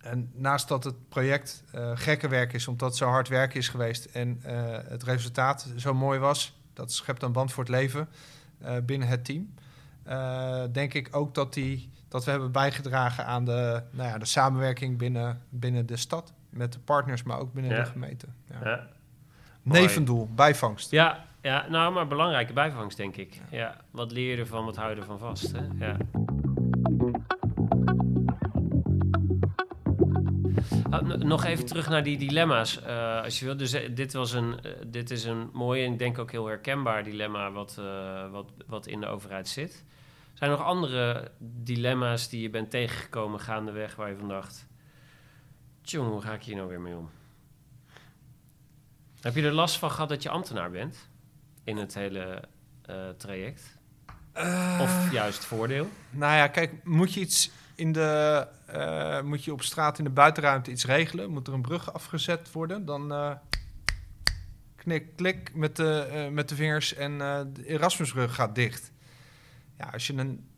En 0.00 0.30
naast 0.34 0.68
dat 0.68 0.84
het 0.84 1.08
project 1.08 1.64
eh 1.72 1.90
gekke 1.94 2.28
werk 2.28 2.52
is, 2.52 2.68
omdat 2.68 2.88
het 2.88 2.98
zo 2.98 3.08
hard 3.08 3.28
werk 3.28 3.54
is 3.54 3.68
geweest 3.68 4.04
en 4.04 4.40
eh, 4.42 4.54
het 4.88 5.02
resultaat 5.02 5.72
zo 5.76 5.94
mooi 5.94 6.18
was, 6.18 6.58
dat 6.72 6.92
schept 6.92 7.22
een 7.22 7.32
band 7.32 7.52
voor 7.52 7.62
het 7.64 7.72
leven 7.72 8.08
binnen 8.84 9.08
het 9.08 9.24
team. 9.24 9.54
Denk 10.72 10.94
ik 10.94 11.08
ook 11.16 11.34
dat, 11.34 11.54
die, 11.54 11.90
dat 12.08 12.24
we 12.24 12.30
hebben 12.30 12.52
bijgedragen 12.52 13.26
aan 13.26 13.44
de, 13.44 13.82
nou 13.90 14.08
ja, 14.08 14.18
de 14.18 14.24
samenwerking 14.24 14.98
binnen, 14.98 15.42
binnen 15.48 15.86
de 15.86 15.96
stad. 15.96 16.32
Met 16.50 16.72
de 16.72 16.78
partners, 16.78 17.22
maar 17.22 17.38
ook 17.38 17.52
binnen 17.52 17.72
Ja. 17.72 17.82
de 17.82 17.90
gemeente. 17.90 18.26
Ja. 18.50 18.58
Ja. 18.64 18.86
Nevendoel, 19.62 20.28
bijvangst. 20.34 20.90
Ja, 20.90 21.24
ja, 21.42 21.66
nou, 21.68 21.92
maar 21.92 22.06
belangrijke 22.06 22.52
bijvangst, 22.52 22.96
denk 22.96 23.16
ik. 23.16 23.40
Ja. 23.50 23.80
Wat 23.90 24.12
leer 24.12 24.30
je 24.30 24.36
ervan, 24.36 24.64
wat 24.64 24.76
hou 24.76 24.90
je 24.90 24.96
ervan 24.96 25.18
vast? 25.18 25.52
Hè? 25.52 25.86
Ja. 25.86 25.96
Ah, 30.90 31.02
nog 31.02 31.44
even 31.44 31.66
terug 31.66 31.88
naar 31.88 32.02
die 32.02 32.18
dilemma's, 32.18 32.82
eh, 32.82 33.22
als 33.22 33.38
je 33.38 33.44
wil. 33.44 33.56
Dus 33.56 33.72
eh, 33.72 33.94
dit, 33.94 34.12
was 34.12 34.32
een, 34.32 34.60
eh, 34.60 34.72
dit 34.86 35.10
is 35.10 35.24
een 35.24 35.50
mooi 35.52 35.84
en 35.84 35.92
ik 35.92 35.98
denk 35.98 36.18
ook 36.18 36.30
heel 36.30 36.46
herkenbaar 36.46 37.04
dilemma 37.04 37.52
wat, 37.52 37.80
wat, 38.30 38.52
wat 38.66 38.86
in 38.86 39.00
de 39.00 39.06
overheid 39.06 39.48
zit. 39.48 39.84
Zijn 40.34 40.50
er 40.50 40.56
nog 40.56 40.66
andere 40.66 41.30
dilemma's 41.38 42.28
die 42.28 42.42
je 42.42 42.50
bent 42.50 42.70
tegengekomen 42.70 43.40
gaandeweg 43.40 43.94
waar 43.94 44.08
je 44.08 44.16
van 44.16 44.28
dacht... 44.28 44.66
Tjong, 45.82 46.08
hoe 46.08 46.20
ga 46.20 46.32
ik 46.32 46.42
hier 46.42 46.56
nou 46.56 46.68
weer 46.68 46.80
mee 46.80 46.96
om? 46.96 47.10
Heb 49.20 49.34
je 49.34 49.42
er 49.42 49.52
last 49.52 49.78
van 49.78 49.90
gehad 49.90 50.08
dat 50.08 50.22
je 50.22 50.28
ambtenaar 50.28 50.70
bent 50.70 51.08
in 51.66 51.76
het 51.76 51.94
hele 51.94 52.42
eh, 52.82 53.08
traject? 53.16 53.62
Of 54.80 55.12
juist 55.12 55.44
voordeel? 55.44 55.88
Nou 56.10 56.36
ja, 56.36 56.48
kijk, 56.48 56.84
moet 56.84 57.14
je 57.14 57.20
iets 57.20 57.50
in 57.74 57.92
de, 57.92 58.46
eh, 58.66 59.20
moet 59.22 59.44
je 59.44 59.52
op 59.52 59.62
straat 59.62 59.98
in 59.98 60.04
de 60.04 60.10
buitenruimte 60.10 60.70
iets 60.70 60.84
regelen? 60.84 61.30
Moet 61.30 61.46
er 61.46 61.54
een 61.54 61.62
brug 61.62 61.92
afgezet 61.92 62.52
worden? 62.52 62.84
Dan 62.84 63.12
eh, 63.12 63.32
knik, 64.86 65.16
klik 65.16 65.54
met 65.54 65.76
de, 65.76 66.08
eh, 66.10 66.28
met 66.28 66.48
de 66.48 66.54
vingers 66.54 66.94
en 66.94 67.20
eh, 67.20 67.40
de 67.52 67.66
Erasmusbrug 67.66 68.34
gaat 68.34 68.54
dicht. 68.54 68.92
Ja, 69.78 69.88
als 69.92 70.06
je 70.06 70.12
een 70.12 70.48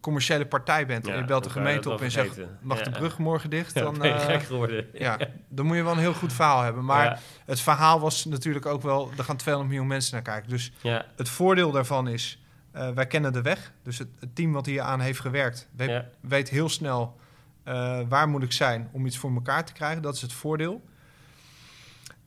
commerciële 0.00 0.46
partij 0.46 0.86
bent 0.86 1.06
en 1.06 1.12
Ja, 1.12 1.18
je 1.18 1.24
belt 1.24 1.44
de 1.44 1.50
gemeente 1.50 1.90
op 1.90 2.00
en 2.00 2.10
zegt, 2.10 2.38
mag 2.60 2.78
Ja. 2.78 2.84
de 2.84 2.90
brug 2.90 3.18
morgen 3.18 3.50
dicht? 3.50 3.74
Ja, 3.74 3.82
Dan, 3.82 3.98
ben 3.98 4.08
je 4.08 4.14
eh, 4.14 4.24
gek 4.24 4.42
geworden. 4.42 4.86
ja, 4.92 5.18
dan 5.48 5.66
moet 5.66 5.76
je 5.76 5.82
wel 5.82 5.92
een 5.92 5.98
heel 5.98 6.14
goed 6.14 6.32
verhaal 6.32 6.62
hebben. 6.62 6.84
Maar 6.84 7.04
ja, 7.04 7.18
het 7.44 7.60
verhaal 7.60 8.00
was 8.00 8.24
natuurlijk 8.24 8.66
ook 8.66 8.82
wel, 8.82 9.10
er 9.16 9.24
gaan 9.24 9.36
200 9.36 9.68
miljoen 9.74 9.88
mensen 9.92 10.14
naar 10.14 10.22
kijken. 10.22 10.50
Dus 10.50 10.72
ja, 10.82 11.06
het 11.16 11.28
voordeel 11.28 11.70
daarvan 11.70 12.08
is, 12.08 12.42
eh, 12.70 12.90
wij 12.90 13.06
kennen 13.06 13.32
de 13.32 13.42
weg. 13.42 13.72
Dus 13.82 13.98
het, 13.98 14.08
het 14.20 14.34
team 14.34 14.52
wat 14.52 14.66
hier 14.66 14.82
aan 14.82 15.00
heeft 15.00 15.20
gewerkt, 15.20 15.68
weet, 15.76 15.88
ja, 15.88 16.08
weet 16.20 16.48
heel 16.48 16.68
snel 16.68 17.16
eh, 17.64 18.00
waar 18.08 18.28
moet 18.28 18.42
ik 18.42 18.52
zijn 18.52 18.88
om 18.92 19.06
iets 19.06 19.18
voor 19.18 19.32
elkaar 19.34 19.64
te 19.64 19.72
krijgen. 19.72 20.02
Dat 20.02 20.14
is 20.14 20.22
het 20.22 20.32
voordeel. 20.32 20.82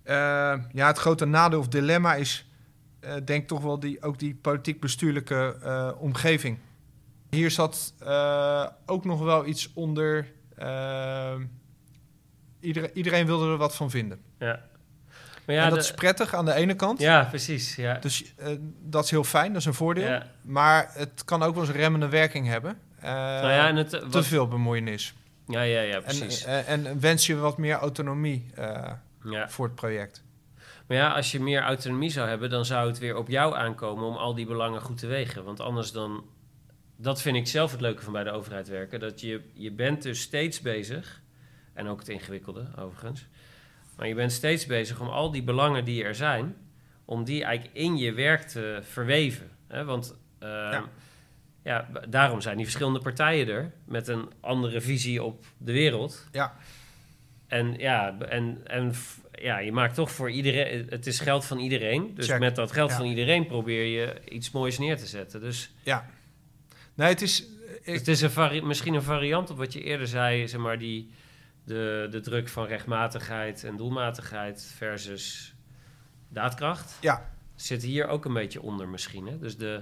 Ja, 0.06 0.88
het 0.88 0.98
grote 0.98 1.26
nadeel 1.26 1.60
of 1.60 1.68
dilemma 1.68 2.16
is, 2.16 2.46
denk 3.24 3.48
toch 3.48 3.62
wel 3.62 3.80
die, 3.80 4.02
ook 4.02 4.20
die 4.20 4.36
politiek-bestuurlijke 4.36 5.56
omgeving. 6.00 6.58
Hier 7.32 7.52
zat 7.52 7.94
eh, 8.00 8.68
ook 8.86 9.06
nog 9.06 9.20
wel 9.20 9.46
iets 9.46 9.72
onder. 9.74 10.32
eh, 10.56 11.36
iedereen, 12.60 12.90
iedereen 12.94 13.26
wilde 13.26 13.52
er 13.52 13.58
wat 13.58 13.76
van 13.76 13.90
vinden. 13.90 14.22
ja. 14.40 14.70
Maar 15.46 15.56
ja, 15.56 15.64
en 15.64 15.70
dat 15.70 15.80
de- 15.80 15.86
is 15.86 15.94
prettig 15.94 16.34
aan 16.34 16.46
de 16.46 16.54
ene 16.54 16.74
kant. 16.76 17.00
ja, 17.00 17.24
precies. 17.24 17.76
Ja. 17.76 17.94
Dus 18.00 18.36
eh, 18.36 18.48
dat 18.82 19.04
is 19.04 19.10
heel 19.12 19.24
fijn, 19.24 19.48
dat 19.52 19.62
is 19.62 19.68
een 19.68 19.74
voordeel. 19.74 20.08
Ja. 20.08 20.28
Maar 20.42 20.90
het 20.94 21.26
kan 21.26 21.44
ook 21.44 21.54
wel 21.54 21.64
eens 21.64 21.74
een 21.74 21.80
remmende 21.80 22.10
werking 22.10 22.48
hebben. 22.48 22.78
Nou 23.02 23.52
ja, 23.52 23.68
en 23.68 23.76
het, 23.76 23.90
te 24.12 24.24
veel 24.24 24.48
bemoeienis. 24.48 25.14
ja, 25.48 25.62
ja, 25.62 25.82
ja, 25.82 25.96
En, 25.96 26.02
precies. 26.04 26.44
eh, 26.46 26.70
en 26.70 27.00
wens 27.00 27.26
je 27.26 27.36
wat 27.36 27.58
meer 27.58 27.76
autonomie 27.76 28.52
ja. 29.24 29.50
voor 29.50 29.66
het 29.66 29.76
project. 29.76 30.24
Maar 30.88 30.98
ja, 30.98 31.10
als 31.12 31.32
je 31.32 31.40
meer 31.40 31.62
autonomie 31.62 32.10
zou 32.12 32.28
hebben, 32.30 32.50
dan 32.50 32.66
zou 32.66 32.88
het 32.88 33.00
weer 33.00 33.16
op 33.16 33.28
jou 33.28 33.56
aankomen 33.56 34.04
om 34.06 34.16
al 34.16 34.36
die 34.36 34.46
belangen 34.46 34.82
goed 34.82 34.98
te 34.98 35.08
wegen. 35.08 35.44
Want 35.44 35.60
anders 35.60 35.92
dan. 35.92 36.24
Dat 37.02 37.22
vind 37.22 37.36
ik 37.36 37.48
zelf 37.48 37.72
het 37.72 37.82
leuke 37.82 38.02
van 38.04 38.14
bij 38.14 38.24
de 38.24 38.32
overheid 38.32 38.68
werken. 38.68 39.00
Dat 39.00 39.22
je, 39.22 39.42
je 39.54 39.72
bent 39.72 40.02
dus 40.02 40.22
steeds 40.22 40.62
bezig. 40.62 41.22
En 41.74 41.88
ook 41.88 42.00
het 42.00 42.10
ingewikkelde, 42.10 42.68
overigens. 42.80 43.26
Maar 43.98 44.08
je 44.08 44.16
bent 44.16 44.32
steeds 44.32 44.66
bezig 44.66 45.00
om 45.02 45.08
al 45.08 45.32
die 45.32 45.44
belangen 45.44 45.86
die 45.86 46.04
er 46.04 46.16
zijn. 46.16 46.56
om 47.06 47.24
die 47.24 47.44
eigenlijk 47.44 47.78
in 47.78 47.98
je 47.98 48.14
werk 48.14 48.42
te 48.42 48.80
verweven. 48.82 49.50
Hè? 49.68 49.84
Want. 49.86 50.16
ehm, 50.40 50.82
Ja. 51.64 51.88
daarom 52.10 52.42
zijn 52.42 52.56
die 52.56 52.66
verschillende 52.66 53.00
partijen 53.00 53.48
er. 53.48 53.72
met 53.86 54.08
een 54.08 54.32
andere 54.40 54.82
visie 54.82 55.24
op 55.24 55.46
de 55.58 55.72
wereld. 55.72 56.28
Ja. 56.32 56.56
En 57.48 57.74
ja, 57.78 58.18
en, 58.20 58.62
en 58.64 58.94
ja, 59.32 59.60
je 59.60 59.72
maakt 59.72 59.96
toch 59.96 60.12
voor 60.12 60.32
iedereen... 60.32 60.86
Het 60.90 61.08
is 61.08 61.20
geld 61.20 61.46
van 61.46 61.60
iedereen. 61.60 62.16
Dus 62.16 62.28
Check. 62.28 62.40
met 62.40 62.56
dat 62.56 62.72
geld 62.72 62.90
Ja. 62.90 62.96
van 62.96 63.06
iedereen 63.06 63.46
probeer 63.46 63.86
je 63.86 64.22
iets 64.30 64.52
moois 64.52 64.78
neer 64.80 64.98
te 64.98 65.08
zetten. 65.08 65.42
Dus 65.42 65.74
Ja. 65.84 66.10
Nee, 66.94 67.10
het 67.10 67.22
is... 67.22 67.46
ik- 67.82 67.94
het 67.98 68.08
is 68.08 68.22
een 68.22 68.68
misschien 68.68 68.94
een 68.94 69.02
variant 69.04 69.50
op 69.50 69.58
wat 69.58 69.74
je 69.74 69.84
eerder 69.84 70.08
zei, 70.08 70.48
zeg 70.48 70.60
maar, 70.62 70.78
die, 70.80 71.12
de, 71.64 72.08
de 72.12 72.20
druk 72.20 72.48
van 72.50 72.66
rechtmatigheid 72.66 73.64
en 73.64 73.78
doelmatigheid 73.78 74.74
versus 74.78 75.56
daadkracht. 76.30 76.98
Ja. 77.02 77.30
Zit 77.56 77.84
hier 77.84 78.08
ook 78.08 78.26
een 78.26 78.34
beetje 78.34 78.62
onder 78.62 78.88
misschien. 78.88 79.26
Hè? 79.28 79.38
Dus 79.38 79.58
de, 79.58 79.82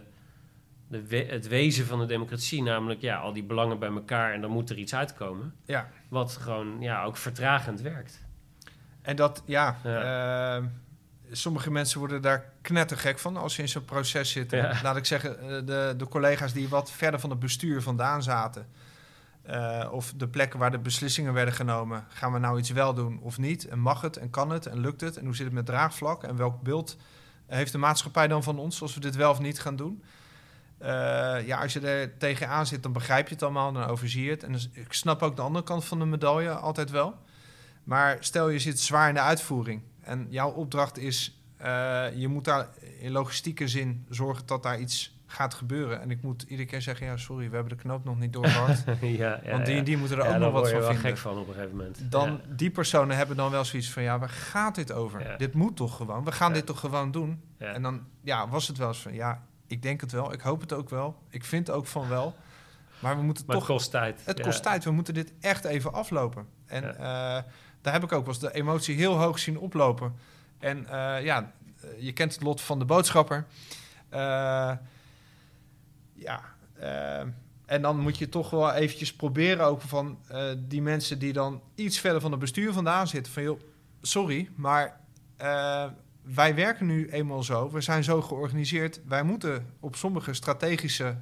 de 0.88 1.08
we- 1.08 1.26
het 1.30 1.48
wezen 1.48 1.86
van 1.86 2.00
de 2.00 2.06
democratie, 2.06 2.64
namelijk 2.64 3.02
ja, 3.02 3.18
al 3.18 3.34
die 3.34 3.44
belangen 3.44 3.80
bij 3.80 3.90
elkaar 3.90 4.34
en 4.34 4.42
dan 4.42 4.52
moet 4.52 4.70
er 4.70 4.78
iets 4.78 4.96
uitkomen. 4.96 5.54
ja. 5.66 5.90
Wat 6.10 6.38
gewoon 6.38 6.82
ja, 6.82 7.04
ook 7.04 7.18
vertragend 7.18 7.82
werkt. 7.82 8.26
En 9.02 9.16
dat, 9.16 9.44
ja... 9.46 9.78
eh, 9.84 10.66
sommige 11.32 11.72
mensen 11.72 12.00
worden 12.00 12.22
daar 12.22 12.52
knettergek 12.62 13.20
van 13.20 13.38
als 13.38 13.54
ze 13.54 13.62
in 13.62 13.70
zo'n 13.70 13.86
proces 13.86 14.32
zitten. 14.32 14.58
Ja. 14.58 14.80
Laat 14.84 14.98
ik 14.98 15.06
zeggen, 15.06 15.40
eh, 15.40 15.48
de, 15.66 15.94
de 15.98 16.08
collega's 16.08 16.54
die 16.54 16.70
wat 16.70 16.92
verder 16.92 17.20
van 17.20 17.30
het 17.30 17.40
bestuur 17.40 17.82
vandaan 17.82 18.24
zaten... 18.24 18.68
eh, 19.42 19.88
of 19.92 20.14
de 20.16 20.28
plekken 20.28 20.60
waar 20.60 20.72
de 20.72 20.80
beslissingen 20.80 21.34
werden 21.34 21.54
genomen... 21.54 22.06
gaan 22.10 22.34
we 22.34 22.40
nou 22.40 22.60
iets 22.60 22.70
wel 22.70 22.94
doen 22.94 23.20
of 23.22 23.38
niet? 23.38 23.68
En 23.68 23.80
mag 23.80 24.02
het 24.02 24.18
en 24.18 24.30
kan 24.30 24.50
het 24.50 24.66
en 24.66 24.80
lukt 24.80 25.02
het? 25.02 25.18
En 25.18 25.26
hoe 25.26 25.36
zit 25.36 25.46
het 25.46 25.54
met 25.54 25.66
draagvlak? 25.66 26.24
En 26.24 26.36
welk 26.36 26.62
beeld 26.62 26.98
heeft 27.48 27.72
de 27.72 27.78
maatschappij 27.78 28.28
dan 28.28 28.44
van 28.44 28.60
ons... 28.60 28.82
als 28.82 28.94
we 28.94 29.00
dit 29.00 29.16
wel 29.16 29.32
of 29.32 29.40
niet 29.40 29.60
gaan 29.60 29.76
doen? 29.76 30.04
Eh, 30.78 30.90
ja, 31.48 31.62
als 31.62 31.74
je 31.74 31.80
er 31.80 32.18
tegenaan 32.18 32.66
zit, 32.66 32.84
dan 32.84 32.94
begrijp 32.94 33.28
je 33.28 33.34
het 33.34 33.44
allemaal, 33.44 33.72
dan 33.72 33.86
overzie 33.86 34.24
je 34.24 34.30
het. 34.30 34.44
En 34.44 34.52
dus, 34.52 34.70
ik 34.72 34.94
snap 34.94 35.22
ook 35.22 35.36
de 35.36 35.42
andere 35.42 35.66
kant 35.66 35.86
van 35.86 36.00
de 36.00 36.06
medaille 36.06 36.52
altijd 36.52 36.90
wel. 36.90 37.16
Maar 37.84 38.18
stel 38.20 38.50
je 38.50 38.60
zit 38.60 38.80
zwaar 38.80 39.08
in 39.08 39.14
de 39.14 39.22
uitvoering 39.22 39.82
en 40.10 40.28
jouw 40.30 40.50
opdracht 40.52 40.98
is, 40.98 41.42
eh, 41.58 42.06
je 42.16 42.28
moet 42.28 42.46
daar 42.46 42.68
in 43.00 43.12
logistieke 43.12 43.68
zin 43.68 44.06
zorgen 44.10 44.46
dat 44.46 44.64
daar 44.64 44.80
iets 44.80 45.18
gaat 45.26 45.54
gebeuren. 45.54 46.02
En 46.02 46.12
ik 46.12 46.22
moet 46.22 46.42
iedere 46.48 46.68
keer 46.68 46.82
zeggen, 46.82 47.06
ja 47.06 47.18
sorry, 47.18 47.50
we 47.50 47.56
hebben 47.56 47.78
de 47.78 47.84
knoop 47.84 48.04
nog 48.04 48.20
niet 48.20 48.34
doorgehakt. 48.34 48.84
ja, 49.02 49.40
ja, 49.44 49.52
want 49.52 49.66
die 49.66 49.78
en 49.78 49.84
die 49.84 49.98
moeten 49.98 50.18
er 50.18 50.24
Ja, 50.26 50.34
ook 50.34 50.40
nog 50.40 50.52
wat 50.52 50.70
van 50.70 50.80
vinden. 50.82 50.98
gek 50.98 51.18
van 51.18 51.38
op 51.38 51.48
een 51.48 51.54
gegeven 51.54 51.76
moment. 51.78 52.12
Dan, 52.12 52.42
die 52.56 52.70
personen 52.72 53.18
hebben 53.18 53.36
dan 53.36 53.52
wel 53.52 53.66
zoiets 53.66 53.92
van, 53.92 54.04
ja, 54.04 54.20
waar 54.20 54.30
gaat 54.30 54.76
dit 54.76 54.92
over? 54.92 55.36
Dit 55.38 55.54
moet 55.54 55.76
toch 55.76 55.96
gewoon? 55.96 56.24
We 56.24 56.32
gaan 56.32 56.54
dit 56.54 56.66
toch 56.66 56.80
gewoon 56.80 57.12
doen? 57.12 57.42
En 57.58 57.82
dan 57.82 58.02
ja, 58.22 58.48
was 58.48 58.68
het 58.68 58.78
wel 58.78 58.88
eens 58.88 59.02
van, 59.02 59.14
ja, 59.14 59.44
ik 59.68 59.82
denk 59.82 60.02
het 60.02 60.12
wel, 60.12 60.34
ik 60.34 60.42
hoop 60.42 60.62
het 60.62 60.74
ook 60.74 60.90
wel, 60.90 61.18
ik 61.30 61.44
vind 61.46 61.70
ook 61.70 61.86
van 61.88 62.08
wel. 62.10 62.36
Maar 63.00 63.18
we 63.18 63.22
moeten 63.24 63.44
Maar 63.48 63.56
toch 63.56 63.68
het 63.68 63.76
kost 63.76 63.92
tijd. 63.92 64.22
het 64.26 64.40
kost 64.42 64.64
tijd. 64.64 64.84
We 64.84 64.92
moeten 64.92 65.14
dit 65.14 65.34
echt 65.40 65.64
even 65.66 65.94
aflopen. 65.94 66.46
En 66.66 66.84
Ja. 66.84 67.46
Daar 67.82 67.94
heb 67.94 68.04
ik 68.04 68.12
ook 68.12 68.26
wel 68.26 68.34
eens 68.34 68.44
de 68.44 68.54
emotie 68.54 68.96
heel 68.96 69.18
hoog 69.18 69.40
zien 69.40 69.58
oplopen. 69.58 70.16
En 70.60 70.88
eh, 70.88 71.24
ja, 71.24 71.54
eh, 71.82 71.90
je 72.00 72.14
kent 72.14 72.34
het 72.34 72.44
lot 72.44 72.62
van 72.62 72.80
de 72.80 72.86
boodschapper. 72.86 73.46
Eh, 74.10 74.72
ja, 76.14 76.42
en 77.66 77.82
dan 77.82 78.00
moet 78.00 78.18
je 78.18 78.30
toch 78.30 78.50
wel 78.50 78.72
eventjes 78.74 79.14
proberen 79.14 79.66
ook 79.66 79.82
van 79.82 80.20
die 80.58 80.82
mensen 80.82 81.20
die 81.20 81.34
dan 81.34 81.62
iets 81.76 82.00
verder 82.00 82.22
van 82.22 82.32
het 82.32 82.40
bestuur 82.40 82.74
vandaan 82.74 83.08
zitten. 83.08 83.34
Van 83.34 83.44
joh, 83.44 83.60
sorry, 84.02 84.50
maar 84.56 85.00
wij 86.22 86.56
werken 86.56 86.86
nu 86.86 87.10
eenmaal 87.10 87.44
zo. 87.44 87.72
We 87.72 87.82
zijn 87.82 88.04
zo 88.04 88.22
georganiseerd. 88.22 89.02
Wij 89.06 89.24
moeten 89.24 89.74
op 89.80 89.96
sommige 89.96 90.34
strategische 90.34 91.16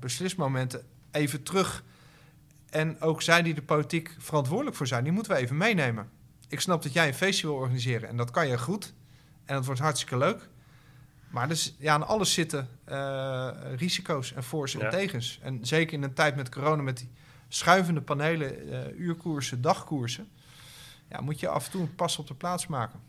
beslismomenten 0.00 0.82
even 1.10 1.42
terug. 1.42 1.84
En 2.74 3.00
ook 3.00 3.22
zij 3.22 3.42
die 3.42 3.54
de 3.54 3.62
politiek 3.62 4.16
verantwoordelijk 4.18 4.76
voor 4.76 4.86
zijn, 4.86 5.04
die 5.04 5.12
moeten 5.12 5.32
we 5.32 5.38
even 5.38 5.56
meenemen. 5.56 6.10
Ik 6.48 6.60
snap 6.60 6.82
dat 6.82 6.92
jij 6.92 7.08
een 7.08 7.14
feestje 7.14 7.46
wil 7.46 7.56
organiseren 7.56 8.08
en 8.08 8.16
dat 8.16 8.30
kan 8.30 8.48
je 8.48 8.58
goed. 8.58 8.94
En 9.44 9.54
dat 9.54 9.64
wordt 9.64 9.80
hartstikke 9.80 10.16
leuk. 10.16 10.48
Maar 11.30 11.48
dus, 11.48 11.74
ja, 11.78 11.92
aan 11.92 12.06
alles 12.06 12.32
zitten 12.32 12.68
eh, 12.84 13.50
risico's 13.76 14.32
en 14.32 14.44
voor's 14.44 14.74
en 14.74 14.80
Ja. 14.80 14.88
tegens. 14.90 15.38
En 15.42 15.66
zeker 15.66 15.94
in 15.94 16.02
een 16.02 16.14
tijd 16.14 16.36
met 16.36 16.48
corona, 16.48 16.82
met 16.82 16.96
die 16.96 17.10
schuivende 17.48 18.00
panelen, 18.00 18.70
eh, 18.70 18.98
uurkoersen, 18.98 19.60
dagkoersen. 19.60 20.28
Ja, 21.08 21.20
moet 21.20 21.40
je 21.40 21.48
af 21.48 21.64
en 21.64 21.70
toe 21.70 21.80
een 21.82 21.94
pas 21.94 22.18
op 22.18 22.26
de 22.26 22.34
plaats 22.34 22.66
maken. 22.66 23.00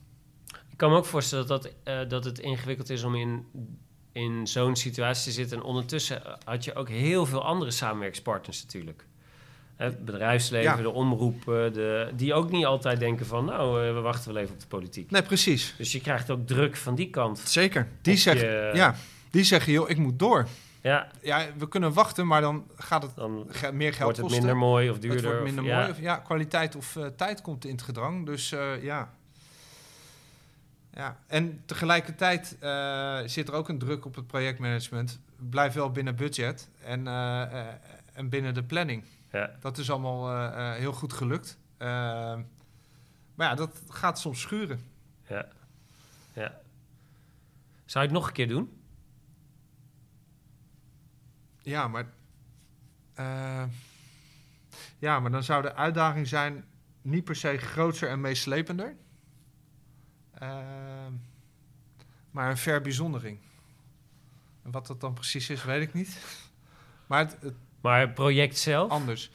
Ik 0.69 0.77
kan 0.77 0.89
me 0.89 0.97
ook 0.97 1.05
voorstellen 1.05 1.47
dat, 1.47 1.69
eh, 1.83 2.09
dat 2.09 2.25
het 2.25 2.39
ingewikkeld 2.39 2.89
is 2.89 3.03
om 3.03 3.15
in, 3.15 3.45
in 4.11 4.47
zo'n 4.47 4.75
situatie 4.75 5.23
te 5.23 5.31
zitten. 5.31 5.57
En 5.57 5.63
ondertussen 5.63 6.21
had 6.43 6.63
je 6.63 6.75
ook 6.75 6.89
heel 6.89 7.25
veel 7.25 7.43
andere 7.43 7.71
samenwerkspartners 7.71 8.63
natuurlijk. 8.63 9.05
Het 9.75 10.05
bedrijfsleven, 10.05 10.75
Ja. 10.77 10.81
de 10.81 10.89
omroepen, 10.89 11.73
de, 11.73 12.11
die 12.15 12.33
ook 12.33 12.51
niet 12.51 12.65
altijd 12.65 12.99
denken 12.99 13.25
van... 13.25 13.45
nou, 13.45 13.87
eh, 13.87 13.93
we 13.93 13.99
wachten 13.99 14.33
wel 14.33 14.41
even 14.41 14.53
op 14.53 14.59
de 14.61 14.67
politiek. 14.67 15.11
Nee, 15.11 15.21
precies. 15.21 15.73
Dus 15.77 15.91
je 15.91 16.01
krijgt 16.01 16.29
ook 16.29 16.47
druk 16.47 16.75
van 16.75 16.95
die 16.95 17.09
kant. 17.09 17.39
Zeker. 17.39 17.87
Die, 18.01 18.17
je- 18.23 18.71
ja, 18.73 18.95
die 19.31 19.43
zeggen, 19.43 19.73
joh, 19.73 19.89
ik 19.89 19.97
moet 19.97 20.19
door. 20.19 20.47
Ja, 20.81 21.07
Ja, 21.21 21.45
we 21.57 21.67
kunnen 21.67 21.93
wachten, 21.93 22.27
maar 22.27 22.41
dan 22.41 22.65
gaat 22.77 23.01
het 23.03 23.15
dan 23.15 23.45
ge- 23.49 23.71
meer 23.71 23.91
geld 23.93 24.03
wordt 24.03 24.17
het 24.17 24.25
kosten. 24.25 24.45
minder 24.45 24.63
mooi 24.67 24.89
of 24.89 24.99
duurder. 24.99 25.17
Het 25.19 25.25
wordt 25.25 25.43
minder 25.43 25.63
of, 25.63 25.69
mooi. 25.69 25.83
ja. 25.85 25.89
Of, 25.91 25.99
ja, 25.99 26.15
kwaliteit 26.17 26.75
of 26.75 26.95
eh, 26.95 27.05
tijd 27.05 27.41
komt 27.41 27.65
in 27.65 27.71
het 27.71 27.81
gedrang. 27.81 28.25
Dus 28.25 28.51
eh, 28.51 28.83
ja. 28.83 29.09
ja. 30.93 31.17
En 31.27 31.61
tegelijkertijd 31.65 32.57
zit 33.25 33.47
er 33.47 33.53
ook 33.53 33.69
een 33.69 33.79
druk 33.79 34.05
op 34.05 34.15
het 34.15 34.27
projectmanagement. 34.27 35.19
Blijf 35.49 35.73
wel 35.73 35.91
binnen 35.91 36.15
budget 36.15 36.69
en, 36.83 37.07
en 38.13 38.29
binnen 38.29 38.53
de 38.53 38.63
planning. 38.63 39.03
Ja. 39.35 39.55
Dat 39.59 39.77
is 39.77 39.91
allemaal 39.91 40.29
eh, 40.31 40.71
eh, 40.71 40.77
heel 40.79 40.93
goed 40.93 41.13
gelukt. 41.13 41.57
Eh, 41.77 41.87
maar 43.35 43.47
ja, 43.49 43.55
dat 43.55 43.81
gaat 43.89 44.19
soms 44.19 44.41
schuren. 44.41 44.79
Ja. 45.27 45.47
ja. 46.33 46.61
Zou 47.85 48.03
je 48.05 48.09
het 48.11 48.19
nog 48.19 48.27
een 48.27 48.33
keer 48.33 48.47
doen? 48.47 48.81
Ja, 51.61 51.87
maar. 51.87 52.05
eh, 53.13 53.63
ja, 54.99 55.19
maar 55.19 55.31
dan 55.31 55.43
zou 55.43 55.61
de 55.61 55.73
uitdaging 55.75 56.27
zijn 56.27 56.65
niet 57.01 57.23
per 57.23 57.35
se 57.35 57.57
groter 57.57 58.09
en 58.09 58.21
meeslepender. 58.21 58.95
eh, 60.33 61.07
maar 62.31 62.49
een 62.49 62.57
verbijzondering. 62.57 63.39
En 64.63 64.71
wat 64.71 64.87
dat 64.87 65.01
dan 65.01 65.13
precies 65.13 65.49
is, 65.49 65.63
weet 65.63 65.81
ik 65.81 65.93
niet. 65.93 66.19
Maar 67.07 67.19
het, 67.19 67.37
het 67.41 67.55
Maar 67.85 67.99
het 67.99 68.13
project 68.13 68.57
zelf? 68.57 68.91
anders. 68.91 69.31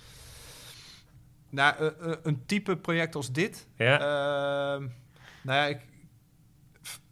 Nou, 1.51 1.77
eh, 1.79 1.87
eh, 1.87 2.19
een 2.23 2.47
type 2.47 2.77
project 2.77 3.15
als 3.15 3.33
dit. 3.33 3.67
Ja. 3.77 3.95
Ehm, 3.95 4.87
nou 5.43 5.59
ja, 5.59 5.67
ik 5.67 5.81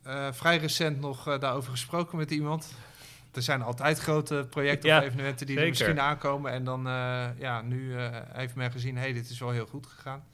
eh, 0.02 0.32
vrij 0.32 0.56
recent 0.56 1.00
nog 1.00 1.38
daarover 1.38 1.70
gesproken 1.70 2.18
met 2.18 2.30
iemand. 2.30 2.74
Er 3.32 3.42
zijn 3.42 3.62
altijd 3.62 3.98
grote 3.98 4.46
projecten 4.50 4.88
Ja, 4.88 4.98
of 4.98 5.04
evenementen 5.04 5.46
die 5.46 5.60
er 5.60 5.68
misschien 5.68 6.00
aankomen. 6.00 6.52
En 6.52 6.64
dan, 6.64 6.82
ja, 7.38 7.62
nu 7.62 7.94
heeft 8.32 8.54
men 8.54 8.70
gezien, 8.70 8.94
hé, 8.96 9.02
hey, 9.02 9.12
dit 9.12 9.30
is 9.30 9.38
wel 9.38 9.50
heel 9.50 9.66
goed 9.66 9.86
gegaan. 9.86 10.24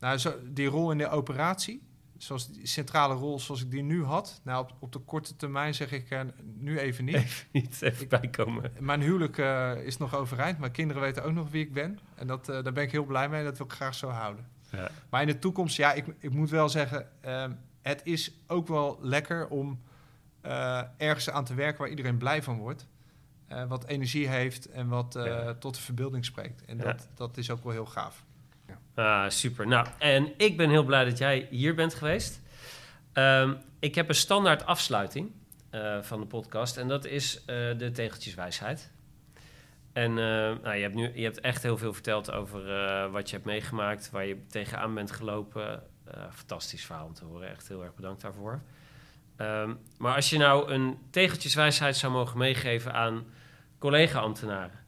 Nou, 0.00 0.18
zo, 0.18 0.34
die 0.44 0.66
rol 0.66 0.90
in 0.90 0.98
de 0.98 1.08
operatie, 1.08 1.82
zoals 2.18 2.52
die 2.52 2.66
centrale 2.66 3.14
rol 3.14 3.40
zoals 3.40 3.62
ik 3.62 3.70
die 3.70 3.82
nu 3.82 4.04
had. 4.04 4.40
Nou, 4.44 4.62
op, 4.64 4.74
op 4.78 4.92
de 4.92 4.98
korte 4.98 5.36
termijn 5.36 5.74
zeg 5.74 5.92
ik 5.92 6.10
eh, 6.10 6.20
nu 6.54 6.78
even 6.78 7.04
niet. 7.04 7.14
Even 7.14 7.46
niet 7.52 7.82
even 7.82 8.08
bijkomen. 8.08 8.72
Mijn 8.78 9.00
huwelijk 9.00 9.38
eh, 9.38 9.72
is 9.84 9.96
nog 9.96 10.14
overeind. 10.14 10.58
Mijn 10.58 10.72
kinderen 10.72 11.02
weten 11.02 11.24
ook 11.24 11.32
nog 11.32 11.50
wie 11.50 11.64
ik 11.64 11.72
ben. 11.72 11.98
En 12.14 12.26
dat, 12.26 12.48
eh, 12.48 12.62
daar 12.62 12.72
ben 12.72 12.82
ik 12.84 12.92
heel 12.92 13.04
blij 13.04 13.28
mee. 13.28 13.44
Dat 13.44 13.56
wil 13.58 13.66
ik 13.66 13.72
graag 13.72 13.94
zo 13.94 14.08
houden. 14.08 14.48
Ja. 14.70 14.90
Maar 15.10 15.20
in 15.20 15.26
de 15.26 15.38
toekomst, 15.38 15.76
ja, 15.76 15.92
ik, 15.92 16.06
ik 16.18 16.32
moet 16.32 16.50
wel 16.50 16.68
zeggen... 16.68 17.08
ehm, 17.22 17.52
het 17.82 18.00
is 18.04 18.32
ook 18.46 18.68
wel 18.68 18.98
lekker 19.02 19.48
om 19.48 19.80
ergens 20.96 21.30
aan 21.30 21.44
te 21.44 21.54
werken... 21.54 21.80
waar 21.80 21.90
iedereen 21.90 22.16
blij 22.18 22.42
van 22.42 22.58
wordt. 22.58 22.86
Wat 23.68 23.84
energie 23.86 24.28
heeft 24.28 24.66
en 24.70 24.88
wat 24.88 25.14
Ja. 25.14 25.54
tot 25.54 25.74
de 25.74 25.80
verbeelding 25.80 26.24
spreekt. 26.24 26.64
En 26.64 26.76
Ja. 26.76 26.82
dat, 26.84 27.08
dat 27.14 27.36
is 27.36 27.50
ook 27.50 27.62
wel 27.64 27.72
heel 27.72 27.86
gaaf. 27.86 28.24
Ah, 28.96 29.28
super. 29.30 29.66
Nou, 29.66 29.86
en 29.98 30.32
ik 30.36 30.56
ben 30.56 30.70
heel 30.70 30.84
blij 30.84 31.04
dat 31.04 31.18
jij 31.18 31.46
hier 31.50 31.74
bent 31.74 31.94
geweest. 31.94 32.40
Ehm, 33.12 33.54
ik 33.78 33.94
heb 33.94 34.08
een 34.08 34.14
standaard 34.14 34.66
afsluiting 34.66 35.32
eh, 35.70 36.02
van 36.02 36.20
de 36.20 36.26
podcast. 36.26 36.76
En 36.76 36.88
dat 36.88 37.04
is 37.04 37.44
eh, 37.44 37.46
de 37.78 37.90
tegeltjeswijsheid. 37.92 38.90
En 39.92 40.10
eh, 40.10 40.16
nou, 40.62 40.74
je, 40.74 40.82
hebt 40.82 40.94
nu, 40.94 41.10
je 41.14 41.24
hebt 41.24 41.40
echt 41.40 41.62
heel 41.62 41.78
veel 41.78 41.92
verteld 41.92 42.32
over 42.32 42.62
wat 43.10 43.30
je 43.30 43.34
hebt 43.34 43.48
meegemaakt, 43.48 44.10
waar 44.10 44.26
je 44.26 44.46
tegenaan 44.46 44.94
bent 44.94 45.10
gelopen. 45.10 45.82
Fantastisch 46.30 46.84
verhaal 46.84 47.06
om 47.06 47.14
te 47.14 47.24
horen. 47.24 47.50
Echt 47.50 47.68
heel 47.68 47.84
erg 47.84 47.94
bedankt 47.94 48.20
daarvoor. 48.22 48.62
Ehm, 49.36 49.74
maar 49.98 50.14
als 50.14 50.30
je 50.30 50.38
nou 50.38 50.70
een 50.72 50.98
tegeltjeswijsheid 51.10 51.96
zou 51.96 52.12
mogen 52.12 52.38
meegeven 52.38 52.92
aan 52.92 53.24
collega-ambtenaren. 53.78 54.84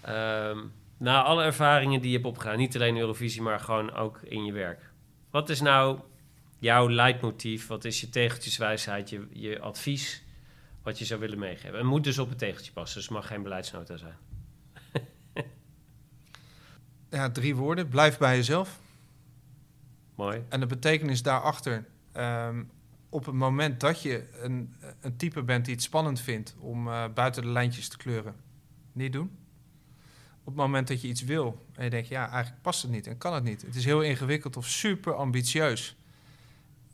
Ehm, 0.00 0.58
na 1.02 1.22
alle 1.22 1.44
ervaringen 1.44 2.00
die 2.00 2.10
je 2.10 2.16
hebt 2.16 2.28
opgedaan, 2.28 2.58
niet 2.58 2.74
alleen 2.74 2.96
Eurovisie, 2.96 3.42
maar 3.42 3.60
gewoon 3.60 3.92
ook 3.92 4.20
in 4.22 4.44
je 4.44 4.52
werk. 4.52 4.90
Wat 5.30 5.48
is 5.48 5.60
nou 5.60 6.00
jouw 6.58 6.88
leidmotief? 6.88 7.66
Wat 7.66 7.84
is 7.84 8.00
je 8.00 8.08
tegeltjeswijsheid, 8.08 9.10
je, 9.10 9.26
je 9.32 9.60
advies, 9.60 10.22
wat 10.82 10.98
je 10.98 11.04
zou 11.04 11.20
willen 11.20 11.38
meegeven? 11.38 11.78
Het 11.78 11.86
moet 11.86 12.04
dus 12.04 12.18
op 12.18 12.28
het 12.28 12.38
tegeltje 12.38 12.72
passen, 12.72 12.96
dus 12.96 13.08
het 13.08 13.14
mag 13.16 13.26
geen 13.26 13.42
beleidsnota 13.42 13.96
zijn. 13.96 14.16
Ja, 17.10 17.30
drie 17.30 17.56
woorden. 17.56 17.88
Blijf 17.88 18.18
bij 18.18 18.36
jezelf. 18.36 18.80
Mooi. 20.14 20.44
En 20.48 20.60
de 20.60 20.66
betekenis 20.66 21.22
daarachter, 21.22 21.84
ehm, 22.12 22.62
op 23.08 23.26
het 23.26 23.34
moment 23.34 23.80
dat 23.80 24.02
je 24.02 24.28
een, 24.42 24.74
een 25.00 25.16
type 25.16 25.42
bent 25.42 25.64
die 25.64 25.74
het 25.74 25.82
spannend 25.82 26.20
vindt 26.20 26.54
om 26.58 26.88
uh, 26.88 27.04
buiten 27.14 27.42
de 27.42 27.48
lijntjes 27.48 27.88
te 27.88 27.96
kleuren, 27.96 28.34
niet 28.92 29.12
doen. 29.12 29.41
Op 30.44 30.48
het 30.48 30.56
moment 30.56 30.88
dat 30.88 31.00
je 31.00 31.08
iets 31.08 31.22
wil 31.22 31.66
en 31.74 31.84
je 31.84 31.90
denkt, 31.90 32.08
ja, 32.08 32.30
eigenlijk 32.30 32.62
past 32.62 32.82
het 32.82 32.90
niet 32.90 33.06
en 33.06 33.18
kan 33.18 33.34
het 33.34 33.44
niet. 33.44 33.62
Het 33.62 33.74
is 33.74 33.84
heel 33.84 34.00
ingewikkeld 34.00 34.56
of 34.56 34.66
super 34.66 35.14
ambitieus. 35.14 35.96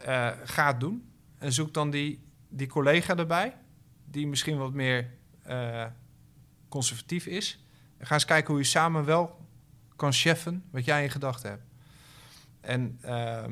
Uh, 0.00 0.30
ga 0.44 0.66
het 0.66 0.80
doen. 0.80 1.11
En 1.38 1.52
zoek 1.52 1.74
dan 1.74 1.90
die, 1.90 2.20
die 2.48 2.66
collega 2.66 3.16
erbij, 3.16 3.56
die 4.04 4.26
misschien 4.26 4.58
wat 4.58 4.72
meer 4.72 5.11
uh, 5.48 5.84
conservatief 6.68 7.26
is. 7.26 7.64
Ga 8.00 8.14
eens 8.14 8.24
kijken 8.24 8.50
hoe 8.50 8.62
je 8.62 8.68
samen 8.68 9.04
wel 9.04 9.46
kan 9.96 10.12
cheffen 10.12 10.64
wat 10.70 10.84
jij 10.84 11.02
in 11.02 11.11
gedachten 11.11 11.50
hebt. 11.50 11.64
En, 12.61 12.98
uh, 13.04 13.44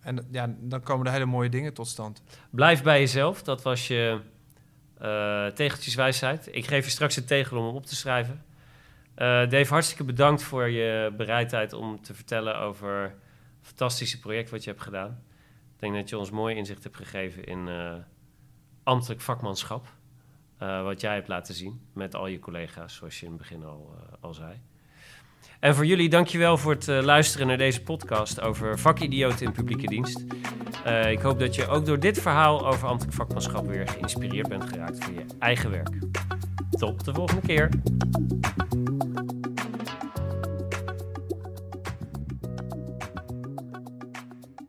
en 0.00 0.26
ja, 0.30 0.54
dan 0.58 0.82
komen 0.82 1.06
er 1.06 1.12
hele 1.12 1.24
mooie 1.24 1.48
dingen 1.48 1.74
tot 1.74 1.88
stand. 1.88 2.22
Blijf 2.50 2.82
bij 2.82 3.00
jezelf, 3.00 3.42
dat 3.42 3.62
was 3.62 3.86
je 3.86 4.20
tegeltjeswijsheid. 5.54 6.48
Ik 6.50 6.66
geef 6.66 6.84
je 6.84 6.90
straks 6.90 7.16
een 7.16 7.24
tegel 7.24 7.58
om 7.58 7.66
hem 7.66 7.74
op 7.74 7.86
te 7.86 7.96
schrijven. 7.96 8.44
Uh, 9.18 9.48
Dave, 9.48 9.66
hartstikke 9.72 10.04
bedankt 10.04 10.42
voor 10.42 10.68
je 10.68 11.12
bereidheid 11.16 11.72
om 11.72 12.02
te 12.02 12.14
vertellen 12.14 12.58
over 12.58 13.02
het 13.02 13.12
fantastische 13.62 14.20
project 14.20 14.50
wat 14.50 14.64
je 14.64 14.70
hebt 14.70 14.82
gedaan. 14.82 15.22
Ik 15.74 15.80
denk 15.80 15.94
dat 15.94 16.08
je 16.08 16.18
ons 16.18 16.30
mooi 16.30 16.56
inzicht 16.56 16.82
hebt 16.82 16.96
gegeven 16.96 17.44
in 17.44 17.66
uh, 17.66 17.94
ambtelijk 18.82 19.20
vakmanschap. 19.20 19.86
Uh, 20.62 20.82
wat 20.82 21.00
jij 21.00 21.14
hebt 21.14 21.28
laten 21.28 21.54
zien 21.54 21.80
met 21.92 22.14
al 22.14 22.26
je 22.26 22.38
collega's, 22.38 22.94
zoals 22.94 23.20
je 23.20 23.26
in 23.26 23.32
het 23.32 23.40
begin 23.40 23.64
al, 23.64 23.96
al 24.20 24.34
zei. 24.34 24.60
En 25.60 25.74
voor 25.74 25.86
jullie, 25.86 26.08
dankjewel 26.08 26.58
voor 26.58 26.72
het 26.72 26.86
luisteren 26.86 27.46
naar 27.46 27.58
deze 27.58 27.82
podcast 27.82 28.40
over 28.40 28.78
vakidioten 28.78 29.46
in 29.46 29.52
publieke 29.52 29.86
dienst. 29.86 30.24
Ik 31.08 31.20
hoop 31.20 31.38
dat 31.38 31.54
je 31.54 31.66
ook 31.66 31.86
door 31.86 32.00
dit 32.00 32.20
verhaal 32.20 32.66
over 32.66 32.88
ambtelijk 32.88 33.16
vakmanschap 33.16 33.66
weer 33.66 33.88
geïnspireerd 33.88 34.48
bent 34.48 34.64
geraakt 34.64 35.04
voor 35.04 35.14
je 35.14 35.24
eigen 35.38 35.70
werk. 35.70 35.98
Tot 36.70 37.04
de 37.04 37.14
volgende 37.14 37.46
keer. 37.46 37.68